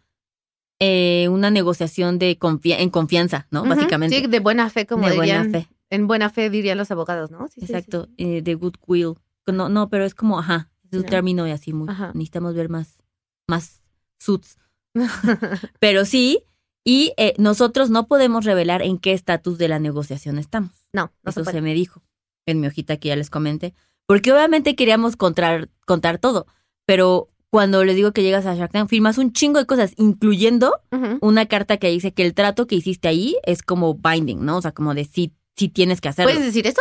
eh, 0.84 1.28
una 1.28 1.50
negociación 1.50 2.18
de 2.18 2.36
en 2.64 2.90
confianza, 2.90 3.46
¿no? 3.50 3.62
Básicamente. 3.64 4.18
Sí, 4.20 4.26
de 4.26 4.40
buena 4.40 4.68
fe, 4.68 4.84
como 4.86 5.08
de 5.08 5.14
buena 5.16 5.44
fe. 5.44 5.68
En 5.90 6.06
buena 6.08 6.28
fe 6.30 6.50
dirían 6.50 6.76
los 6.78 6.90
abogados, 6.90 7.30
¿no? 7.30 7.46
Sí, 7.48 7.60
sí, 7.60 7.66
sí, 7.66 7.72
Exacto, 7.72 8.08
eh, 8.16 8.42
de 8.42 8.54
goodwill. 8.54 9.14
No, 9.46 9.68
no, 9.68 9.88
pero 9.88 10.04
es 10.04 10.14
como, 10.14 10.38
ajá, 10.38 10.70
es 10.90 10.98
un 10.98 11.04
No. 11.04 11.08
término 11.10 11.46
y 11.46 11.50
así 11.50 11.72
muy. 11.72 11.88
Ajá. 11.88 12.12
Necesitamos 12.14 12.54
ver 12.54 12.68
más, 12.68 12.98
más 13.46 13.82
suits. 14.18 14.56
Pero 15.80 16.04
sí, 16.04 16.44
y 16.84 17.12
eh, 17.16 17.34
nosotros 17.38 17.90
no 17.90 18.06
podemos 18.06 18.44
revelar 18.44 18.82
en 18.82 18.98
qué 18.98 19.12
estatus 19.12 19.58
de 19.58 19.68
la 19.68 19.78
negociación 19.78 20.38
estamos. 20.38 20.72
no, 20.92 21.12
no 21.22 21.32
se 21.32 21.40
Eso 21.40 21.44
puede. 21.44 21.58
se 21.58 21.62
me 21.62 21.74
dijo 21.74 22.02
en 22.46 22.60
mi 22.60 22.66
hojita 22.66 22.96
que 22.96 23.08
ya 23.08 23.16
les 23.16 23.30
comenté. 23.30 23.74
Porque 24.06 24.32
obviamente 24.32 24.74
queríamos 24.74 25.16
contar, 25.16 25.68
contar 25.86 26.18
todo, 26.18 26.46
pero 26.86 27.28
cuando 27.52 27.84
les 27.84 27.96
digo 27.96 28.12
que 28.12 28.22
llegas 28.22 28.46
a 28.46 28.54
Shark 28.54 28.72
Tank, 28.72 28.88
firmas 28.88 29.18
un 29.18 29.34
chingo 29.34 29.58
de 29.58 29.66
cosas, 29.66 29.92
incluyendo 29.98 30.80
una 31.20 31.44
carta 31.44 31.76
que 31.76 31.90
dice 31.90 32.14
que 32.14 32.24
el 32.24 32.32
trato 32.32 32.66
que 32.66 32.76
hiciste 32.76 33.08
ahí 33.08 33.36
es 33.44 33.62
como 33.62 33.94
binding, 33.94 34.42
¿no? 34.42 34.56
O 34.56 34.62
sea, 34.62 34.72
como 34.72 34.94
de 34.94 35.04
sí, 35.04 35.34
sí 35.54 35.68
tienes 35.68 36.00
que 36.00 36.08
hacerlo. 36.08 36.32
¿Puedes 36.32 36.46
decir 36.46 36.66
eso? 36.66 36.80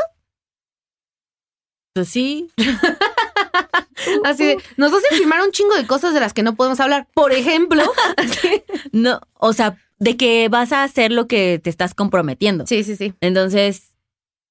Pues 1.94 2.08
sí. 2.08 2.50
Así 4.24 4.46
de, 4.46 4.58
nos 4.78 4.94
hacen 4.94 5.18
firmar 5.18 5.42
un 5.42 5.52
chingo 5.52 5.76
de 5.76 5.86
cosas 5.86 6.14
de 6.14 6.22
las 6.22 6.34
que 6.34 6.42
no 6.42 6.56
podemos 6.56 6.80
hablar. 6.80 7.06
Por 7.14 7.34
ejemplo, 7.34 7.84
No, 8.94 9.20
o 9.34 9.52
sea, 9.52 9.78
de 10.00 10.16
que 10.16 10.48
vas 10.48 10.72
a 10.72 10.84
hacer 10.84 11.12
lo 11.12 11.28
que 11.28 11.60
te 11.62 11.70
estás 11.70 11.94
comprometiendo. 11.94 12.66
Sí, 12.66 12.86
sí, 12.86 12.96
sí. 12.96 13.14
Entonces, 13.20 13.92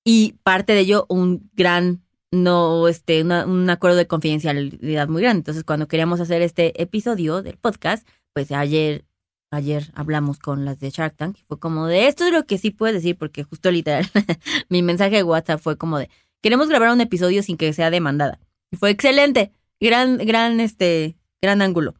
y 0.04 0.34
parte 0.42 0.74
de 0.74 0.80
ello, 0.80 1.06
un 1.08 1.50
gran, 1.54 2.02
no, 2.32 2.86
este, 2.88 3.22
una- 3.22 3.44
un 3.46 3.68
acuerdo 3.70 3.96
de 3.96 4.06
confidencialidad 4.06 5.08
muy 5.08 5.22
grande. 5.22 5.40
Entonces, 5.40 5.64
cuando 5.64 5.88
queríamos 5.88 6.20
hacer 6.20 6.42
este 6.42 6.80
episodio 6.80 7.42
del 7.42 7.56
podcast, 7.56 8.06
pues 8.32 8.52
ayer, 8.52 9.04
ayer 9.50 9.90
hablamos 9.94 10.38
con 10.38 10.64
las 10.64 10.78
de 10.80 10.90
Shark 10.90 11.16
Tank 11.16 11.38
y 11.38 11.42
fue 11.48 11.58
como 11.58 11.86
de, 11.86 12.06
esto 12.06 12.24
es 12.26 12.32
lo 12.32 12.46
que 12.46 12.58
sí 12.58 12.70
puedes 12.70 12.94
decir, 12.94 13.16
porque 13.16 13.42
justo 13.42 13.70
literal, 13.70 14.06
mi 14.68 14.82
mensaje 14.82 15.16
de 15.16 15.22
WhatsApp 15.24 15.60
fue 15.60 15.76
como 15.76 15.98
de, 15.98 16.08
queremos 16.42 16.68
grabar 16.68 16.92
un 16.92 17.00
episodio 17.00 17.42
sin 17.42 17.56
que 17.56 17.72
sea 17.72 17.90
demandada. 17.90 18.38
Y 18.70 18.76
fue 18.76 18.90
excelente, 18.90 19.52
gran, 19.80 20.18
gran, 20.18 20.60
este, 20.60 21.16
gran 21.42 21.62
ángulo. 21.62 21.94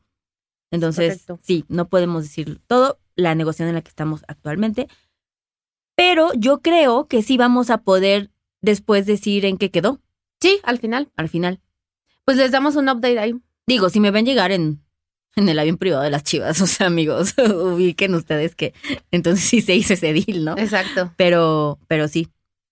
Entonces, 0.73 1.25
sí, 1.43 1.65
no 1.69 1.89
podemos 1.89 2.23
decir 2.23 2.61
todo, 2.69 3.01
la 3.17 3.35
negociación 3.35 3.69
en 3.69 3.75
la 3.75 3.83
que 3.83 3.89
estamos 3.89 4.23
actualmente, 4.29 4.87
pero 5.97 6.33
yo 6.35 6.61
creo 6.63 7.07
que 7.09 7.23
sí 7.23 7.37
vamos 7.37 7.71
a 7.71 7.79
poder 7.79 8.31
después 8.63 9.05
decir 9.07 9.45
en 9.45 9.59
qué 9.59 9.71
quedó 9.71 10.01
Sí, 10.41 10.59
al 10.63 10.79
final. 10.79 11.11
al 11.17 11.29
final. 11.29 11.61
Pues 12.25 12.37
les 12.37 12.51
damos 12.51 12.77
un 12.77 12.89
update 12.89 13.19
ahí. 13.19 13.35
Digo, 13.67 13.89
si 13.91 14.01
me 14.01 14.11
ven 14.11 14.25
llegar 14.27 14.53
en, 14.53 14.81
en 15.37 15.49
el 15.49 15.59
avión 15.59 15.77
privado 15.77 16.03
de 16.03 16.11
las 16.11 16.23
chivas, 16.25 16.61
o 16.61 16.67
sea, 16.67 16.87
amigos, 16.87 17.35
ubiquen 17.39 18.15
ustedes 18.15 18.55
que 18.55 18.73
entonces 19.11 19.45
sí 19.45 19.61
se 19.61 19.75
hizo 19.75 19.95
ese 19.95 20.13
deal, 20.13 20.45
¿no? 20.45 20.57
Exacto. 20.59 21.13
Pero, 21.17 21.79
pero 21.89 22.09
sí, 22.09 22.29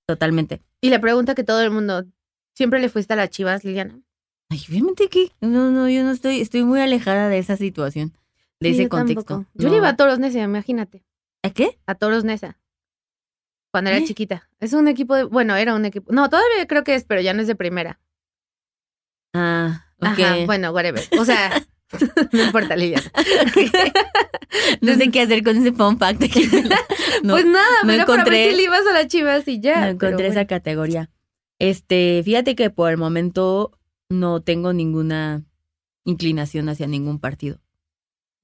totalmente. 0.07 0.61
Y 0.81 0.91
la 0.91 1.01
pregunta 1.01 1.35
que 1.35 1.45
todo 1.45 1.61
el 1.63 1.71
mundo, 1.71 2.05
¿siempre 2.55 2.81
le 2.81 2.89
fuiste 2.89 3.13
a 3.13 3.17
las 3.17 3.31
chivas, 3.31 3.65
Liliana? 3.65 3.99
Ay, 4.51 4.61
obviamente 4.69 5.09
que, 5.09 5.31
no, 5.41 5.71
no, 5.71 5.89
yo 5.91 6.03
no 6.05 6.11
estoy, 6.13 6.41
estoy 6.41 6.65
muy 6.65 6.81
alejada 6.81 7.29
de 7.29 7.39
esa 7.39 7.57
situación, 7.57 8.13
de 8.61 8.69
Sí, 8.71 8.75
ese 8.75 8.83
yo 8.85 8.89
contexto. 8.89 9.25
tampoco. 9.25 9.51
Yo 9.55 9.67
No. 9.67 9.73
le 9.73 9.77
iba 9.79 9.89
a 9.89 9.97
Toros 9.97 10.19
Nesa, 10.19 10.41
imagínate. 10.43 11.05
¿A 11.43 11.51
qué? 11.51 11.79
A 11.87 11.95
Toros 11.97 12.25
Nesa. 12.25 12.59
Cuando 13.71 13.91
era 13.91 13.99
¿Eh? 14.01 14.05
chiquita. 14.05 14.49
Es 14.61 14.73
un 14.73 14.89
equipo 14.89 15.15
de. 15.15 15.25
Bueno, 15.25 15.55
era 15.57 15.75
un 15.75 15.85
equipo. 15.85 16.13
No, 16.13 16.29
todavía 16.31 16.67
creo 16.67 16.85
que 16.85 16.95
es, 16.95 17.05
pero 17.05 17.21
ya 17.21 17.35
no 17.35 17.43
es 17.43 17.47
de 17.49 17.55
primera. 17.55 18.01
Ah, 19.35 19.85
ok. 19.99 20.07
Ajá, 20.07 20.37
bueno, 20.47 20.71
whatever. 20.73 21.03
O 21.19 21.25
sea, 21.25 21.63
no 22.33 22.43
importa, 22.43 22.77
Liliana. 22.77 23.11
No 24.81 24.95
sé 24.95 25.11
qué 25.11 25.21
hacer 25.23 25.43
con 25.45 25.57
ese 25.57 25.73
fun 25.73 25.99
fact. 25.99 26.23
aquí. 26.23 26.49
No, 27.23 27.35
pues 27.35 27.45
nada, 27.47 27.83
no 27.83 27.89
pero 27.89 28.05
encontré- 28.05 28.55
le 28.55 28.63
ibas 28.63 28.87
a 28.87 28.93
las 28.93 29.07
chivas 29.09 29.47
y 29.49 29.61
ya. 29.61 29.81
no 29.81 29.87
encontré 29.89 30.15
bueno. 30.27 30.31
esa 30.31 30.47
categoría. 30.47 31.11
Este, 31.59 32.23
fíjate 32.25 32.55
que 32.55 32.71
por 32.71 32.91
el 32.91 32.97
momento 32.97 33.79
no 34.09 34.41
tengo 34.43 34.73
ninguna 34.73 35.45
inclinación 36.05 36.69
hacia 36.69 36.87
ningún 36.87 37.19
partido, 37.19 37.61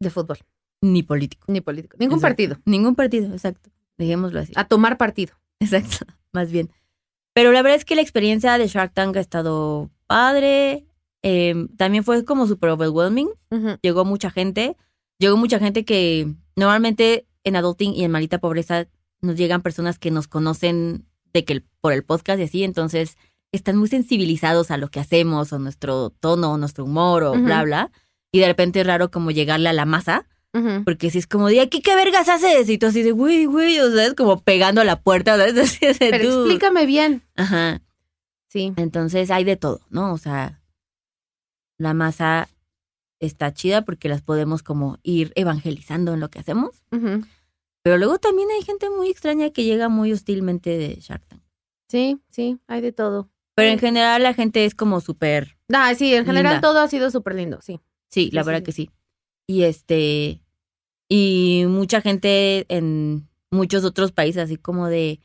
De 0.01 0.11
fútbol, 0.11 0.39
ni 0.83 1.03
político. 1.03 1.45
ni 1.49 1.61
político. 1.61 1.97
Ningún 1.99 2.19
Exacto. 2.19 2.31
partido. 2.33 2.57
Ningún 2.65 2.95
partido, 2.95 3.33
exacto. 3.33 3.71
Dejémoslo 3.99 4.41
así. 4.41 4.53
A 4.57 4.65
tomar 4.65 4.97
partido. 4.99 5.35
Exacto, 5.61 6.05
más 6.33 6.51
bien. 6.51 6.71
Pero 7.33 7.53
la 7.53 7.63
verdad 7.63 7.77
es 7.77 7.85
que 7.85 7.95
la 7.97 8.03
experiencia 8.03 8.57
de 8.59 8.67
Shark 8.69 8.93
Tank 8.95 9.17
ha 9.17 9.21
estado 9.21 9.91
padre. 10.07 10.87
Eh, 11.23 11.67
también 11.77 12.05
fue 12.05 12.25
como 12.25 12.47
super 12.47 12.71
overwhelming. 12.71 13.29
Llegó 13.83 14.05
mucha 14.05 14.31
gente. 14.31 14.77
Llegó 15.19 15.37
mucha 15.37 15.59
gente 15.59 15.85
que 15.85 16.33
normalmente 16.55 17.27
en 17.45 17.57
Adulting 17.57 17.93
y 17.95 18.05
en 18.05 18.11
Malita 18.11 18.39
Pobreza 18.39 18.87
nos 19.23 19.37
llegan 19.37 19.63
personas 19.63 19.99
que 19.99 20.11
nos 20.11 20.29
conocen 20.29 21.07
de 21.33 21.45
que 21.45 21.55
el- 21.55 21.65
por 21.81 21.93
el 21.93 22.05
podcast 22.05 22.39
y 22.41 22.43
así. 22.45 22.63
Entonces 22.65 23.17
están 23.53 23.77
muy 23.77 23.89
sensibilizados 23.89 24.71
a 24.71 24.77
lo 24.77 24.89
que 24.91 25.01
hacemos 25.01 25.53
o 25.53 25.59
nuestro 25.59 26.11
tono 26.11 26.53
o 26.53 26.59
nuestro 26.59 26.85
humor 26.85 27.23
o 27.25 27.33
Ujú. 27.33 27.43
bla, 27.45 27.63
bla. 27.65 27.91
Y 28.33 28.41
de 28.41 28.47
repente 28.47 28.81
es 28.81 28.87
raro 28.87 29.11
como 29.11 29.31
llegarle 29.31 29.69
a 29.69 29.73
la 29.73 29.87
masa. 29.87 30.27
Porque 30.85 31.11
si 31.11 31.19
es 31.19 31.27
como 31.27 31.49
de 31.49 31.61
aquí, 31.61 31.81
¿qué 31.83 31.95
vergas 31.97 32.29
haces? 32.29 32.69
Y 32.69 32.79
tú 32.79 32.87
así 32.87 33.03
de, 33.03 33.11
güey, 33.11 33.47
güey, 33.47 33.81
o 33.81 33.91
sea, 33.91 34.07
es 34.07 34.15
como 34.15 34.41
pegando 34.41 34.81
a 34.81 34.85
la 34.85 35.01
puerta, 35.01 35.37
¿sabes? 35.37 35.55
Así 35.59 35.85
de, 35.85 35.95
Pero 36.11 36.25
"Dude". 36.31 36.43
explícame 36.45 36.87
bien. 36.87 37.23
Ajá. 37.35 37.83
Sí. 38.49 38.73
Entonces 38.77 39.31
hay 39.33 39.43
de 39.43 39.57
todo, 39.57 39.81
¿no? 39.91 40.13
O 40.13 40.19
sea, 40.19 40.63
la 41.79 41.93
masa 41.93 42.49
está 43.21 43.53
chida 43.53 43.85
porque 43.85 44.09
las 44.09 44.23
podemos 44.23 44.63
como 44.63 44.99
ir 45.03 45.33
evangelizando 45.35 46.15
en 46.15 46.21
lo 46.21 46.31
que 46.31 46.39
hacemos. 46.39 46.83
Ujú. 46.93 47.25
Pero 47.83 47.99
luego 47.99 48.19
también 48.19 48.49
hay 48.57 48.63
gente 48.63 48.89
muy 48.91 49.09
extraña 49.11 49.51
que 49.51 49.65
llega 49.65 49.89
muy 49.89 50.13
hostilmente 50.13 50.71
de 50.79 50.97
Shark 51.01 51.27
Tank. 51.27 51.43
Sí, 51.89 52.21
sí, 52.31 52.59
hay 52.69 52.81
de 52.81 52.93
todo. 52.93 53.29
Pero 53.57 53.71
en 53.71 53.79
general 53.79 54.23
la 54.23 54.35
gente 54.35 54.65
es 54.65 54.75
como 54.75 55.01
súper, 55.01 55.57
Ah, 55.73 55.95
sí, 55.95 56.15
en 56.15 56.27
general 56.27 56.55
Linda. 56.55 56.61
todo 56.69 56.79
ha 56.81 56.89
sido 56.89 57.11
súper 57.11 57.35
lindo, 57.35 57.61
sí. 57.63 57.81
sí, 58.11 58.31
la 58.33 58.43
Sí, 58.43 58.47
verdad 58.47 58.61
sí, 58.61 58.65
que 58.65 58.73
sí. 58.73 58.91
Y 59.47 59.63
este, 59.65 60.41
y 61.09 61.65
mucha 61.69 62.01
gente 62.01 62.67
en 62.69 63.29
muchos 63.51 63.85
otros 63.85 64.13
países, 64.13 64.43
así 64.45 64.57
como 64.57 64.89
de, 64.89 65.21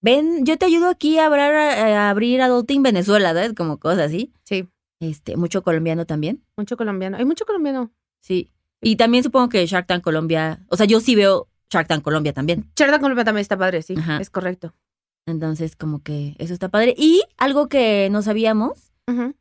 ven, 0.00 0.44
yo 0.44 0.56
te 0.58 0.66
ayudo 0.66 0.88
aquí 0.88 1.18
a 1.18 1.26
abrir, 1.26 1.42
a 1.42 2.10
abrir 2.10 2.40
Adulting 2.42 2.82
Venezuela, 2.82 3.32
¿sabes? 3.34 3.52
Como 3.54 3.78
cosas 3.78 4.06
así. 4.06 4.32
Sí, 4.44 4.68
Este, 5.00 5.36
mucho 5.36 5.62
colombiano 5.62 6.06
también. 6.06 6.42
mucho 6.56 6.76
colombiano. 6.76 7.16
Hay 7.18 7.24
mucho 7.24 7.44
colombiano. 7.46 7.92
Sí. 8.20 8.50
Y 8.82 8.96
también 8.96 9.22
supongo 9.24 9.48
que 9.48 9.66
Shark 9.66 9.86
Tank 9.86 10.02
Colombia, 10.02 10.64
o 10.68 10.76
sea, 10.76 10.86
yo 10.86 11.00
sí 11.00 11.14
veo 11.14 11.48
Shark 11.70 11.88
Tank 11.88 12.02
Colombia 12.02 12.32
también. 12.32 12.70
Charda 12.74 12.98
Colombia 12.98 13.24
también 13.24 13.42
está 13.42 13.56
padre, 13.56 13.82
sí, 13.82 13.94
Ajá. 13.96 14.18
es 14.18 14.30
correcto. 14.30 14.74
Entonces, 15.26 15.74
como 15.76 16.02
que 16.02 16.36
eso 16.38 16.52
está 16.54 16.68
padre. 16.68 16.94
Y 16.96 17.22
algo 17.36 17.68
que 17.68 18.08
no 18.10 18.22
sabíamos 18.22 18.92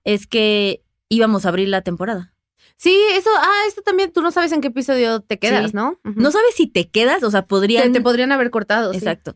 es 0.04 0.26
que 0.28 0.84
íbamos 1.10 1.46
a 1.46 1.50
abrir 1.50 1.70
la 1.70 1.82
temporada. 1.82 2.34
Sí, 2.78 2.98
eso, 3.14 3.30
ah, 3.38 3.64
esto 3.68 3.82
también, 3.82 4.12
tú 4.12 4.22
no 4.22 4.32
sabes 4.32 4.52
en 4.52 4.62
qué 4.62 4.68
episodio 4.68 5.22
te 5.22 5.40
quedas, 5.40 5.72
Sí. 5.72 5.76
¿no? 5.76 6.00
No 6.04 6.32
sabes 6.32 6.56
si 6.56 6.68
te 6.68 6.90
quedas, 6.90 7.24
o 7.24 7.32
sea, 7.32 7.46
podrían. 7.48 7.94
te 7.94 8.02
podrían 8.02 8.32
haber 8.32 8.52
cortado, 8.52 8.92
sí. 8.92 8.98
Exacto. 9.00 9.36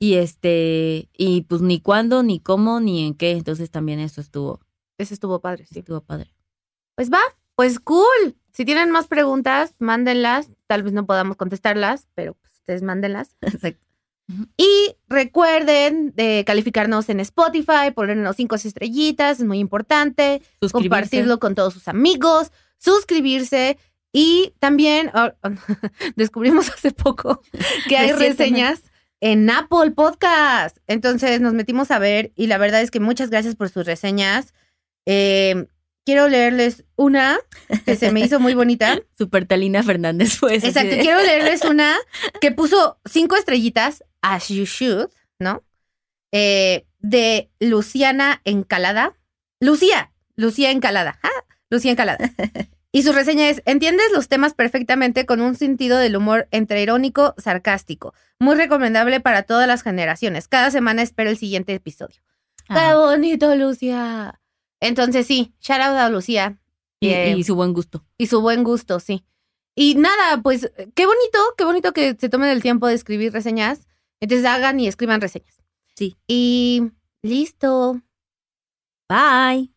Y 0.00 0.14
este, 0.14 1.08
y 1.16 1.42
pues 1.42 1.60
ni 1.60 1.80
cuándo, 1.80 2.22
ni 2.22 2.40
cómo, 2.40 2.80
ni 2.80 3.04
en 3.06 3.14
qué. 3.14 3.32
Entonces 3.32 3.70
también 3.70 3.98
eso 3.98 4.20
estuvo, 4.20 4.60
Ese 4.96 5.12
estuvo 5.14 5.40
padre, 5.40 5.66
sí. 5.66 5.80
estuvo 5.80 6.00
padre. 6.00 6.32
Pues 6.94 7.10
va, 7.12 7.20
pues 7.56 7.80
cool. 7.80 8.36
Si 8.52 8.64
tienen 8.64 8.90
más 8.90 9.06
preguntas, 9.08 9.74
mándenlas. 9.78 10.50
Tal 10.68 10.82
vez 10.84 10.92
no 10.92 11.04
podamos 11.04 11.36
contestarlas, 11.36 12.06
pero 12.14 12.34
pues, 12.34 12.52
ustedes 12.54 12.82
mándenlas. 12.82 13.36
Exacto. 13.40 13.84
Y 14.58 14.94
recuerden 15.08 16.12
de 16.14 16.44
calificarnos 16.46 17.08
en 17.08 17.18
Spotify, 17.20 17.90
ponernos 17.94 18.36
cinco 18.36 18.56
estrellitas, 18.56 19.40
es 19.40 19.46
muy 19.46 19.58
importante. 19.58 20.42
Compartirlo 20.70 21.38
con 21.40 21.54
todos 21.54 21.72
sus 21.72 21.88
amigos, 21.88 22.52
suscribirse. 22.78 23.78
Y 24.12 24.54
también 24.58 25.10
ah, 25.14 25.34
descubrimos 26.16 26.70
hace 26.74 26.92
poco 26.92 27.42
que 27.88 27.96
hay 27.96 28.12
reseñas 28.12 28.82
en 29.20 29.48
Apple 29.50 29.90
Podcast. 29.94 30.78
Entonces 30.86 31.40
nos 31.40 31.52
metimos 31.54 31.90
a 31.90 31.98
ver 31.98 32.32
y 32.34 32.46
la 32.46 32.58
verdad 32.58 32.80
es 32.82 32.90
que 32.90 33.00
muchas 33.00 33.30
gracias 33.30 33.54
por 33.56 33.68
sus 33.68 33.84
reseñas. 33.84 34.54
Eh, 35.06 35.66
quiero 36.04 36.28
leerles 36.28 36.84
una 36.96 37.38
que 37.84 37.96
se 37.96 38.12
me 38.12 38.20
hizo 38.20 38.40
muy 38.40 38.54
bonita. 38.54 38.98
Super 39.18 39.46
Talina 39.46 39.82
Fernández 39.82 40.36
fue 40.38 40.56
así 40.56 40.68
Exacto, 40.68 40.96
de- 40.96 41.02
quiero 41.02 41.20
leerles 41.22 41.64
una 41.64 41.96
que 42.40 42.50
puso 42.50 42.98
cinco 43.04 43.36
estrellitas, 43.36 44.02
as 44.22 44.48
you 44.48 44.64
should, 44.64 45.10
¿no? 45.38 45.62
Eh, 46.32 46.86
de 47.00 47.50
Luciana 47.60 48.40
Encalada. 48.44 49.18
Lucía, 49.60 50.12
Lucía 50.34 50.70
Encalada. 50.70 51.18
¡Ah! 51.22 51.44
Lucía 51.70 51.92
Encalada. 51.92 52.18
Y 52.90 53.02
su 53.02 53.12
reseña 53.12 53.50
es, 53.50 53.60
entiendes 53.66 54.06
los 54.14 54.28
temas 54.28 54.54
perfectamente 54.54 55.26
con 55.26 55.42
un 55.42 55.56
sentido 55.56 55.98
del 55.98 56.16
humor 56.16 56.48
entre 56.52 56.82
irónico, 56.82 57.34
sarcástico. 57.36 58.14
Muy 58.40 58.56
recomendable 58.56 59.20
para 59.20 59.42
todas 59.42 59.68
las 59.68 59.82
generaciones. 59.82 60.48
Cada 60.48 60.70
semana 60.70 61.02
espero 61.02 61.28
el 61.28 61.36
siguiente 61.36 61.74
episodio. 61.74 62.16
¡Qué 62.66 62.72
Ah, 62.78 62.96
bonito, 62.96 63.54
Lucía! 63.56 64.40
Entonces 64.80 65.26
sí, 65.26 65.52
shout 65.60 65.82
out 65.82 65.98
a 65.98 66.08
Lucía. 66.08 66.58
y, 66.98 67.10
Eh, 67.10 67.34
y 67.36 67.44
su 67.44 67.54
buen 67.54 67.74
gusto. 67.74 68.06
y 68.16 68.26
su 68.28 68.40
buen 68.40 68.64
gusto, 68.64 69.00
sí. 69.00 69.22
Y 69.74 69.94
nada, 69.96 70.40
pues 70.42 70.72
qué 70.94 71.04
bonito, 71.04 71.38
qué 71.58 71.64
bonito 71.64 71.92
que 71.92 72.16
se 72.18 72.30
tomen 72.30 72.48
el 72.48 72.62
tiempo 72.62 72.86
de 72.86 72.94
escribir 72.94 73.34
reseñas. 73.34 73.86
Entonces 74.18 74.46
hagan 74.46 74.80
y 74.80 74.88
escriban 74.88 75.20
reseñas. 75.20 75.60
Sí. 75.94 76.16
Y 76.26 76.84
listo. 77.20 78.00
Bye. 79.10 79.70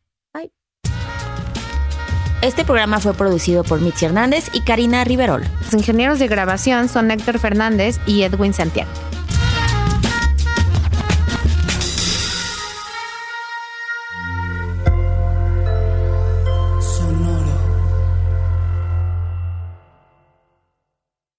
Este 2.41 2.65
programa 2.65 2.99
fue 2.99 3.13
producido 3.13 3.63
por 3.63 3.81
Mitzi 3.81 4.05
Hernández 4.05 4.49
y 4.51 4.61
Karina 4.61 5.03
Riverol. 5.03 5.43
Los 5.63 5.73
ingenieros 5.73 6.17
de 6.17 6.27
grabación 6.27 6.89
son 6.89 7.11
Héctor 7.11 7.37
Fernández 7.37 7.99
y 8.07 8.23
Edwin 8.23 8.51
Santiago. 8.51 8.89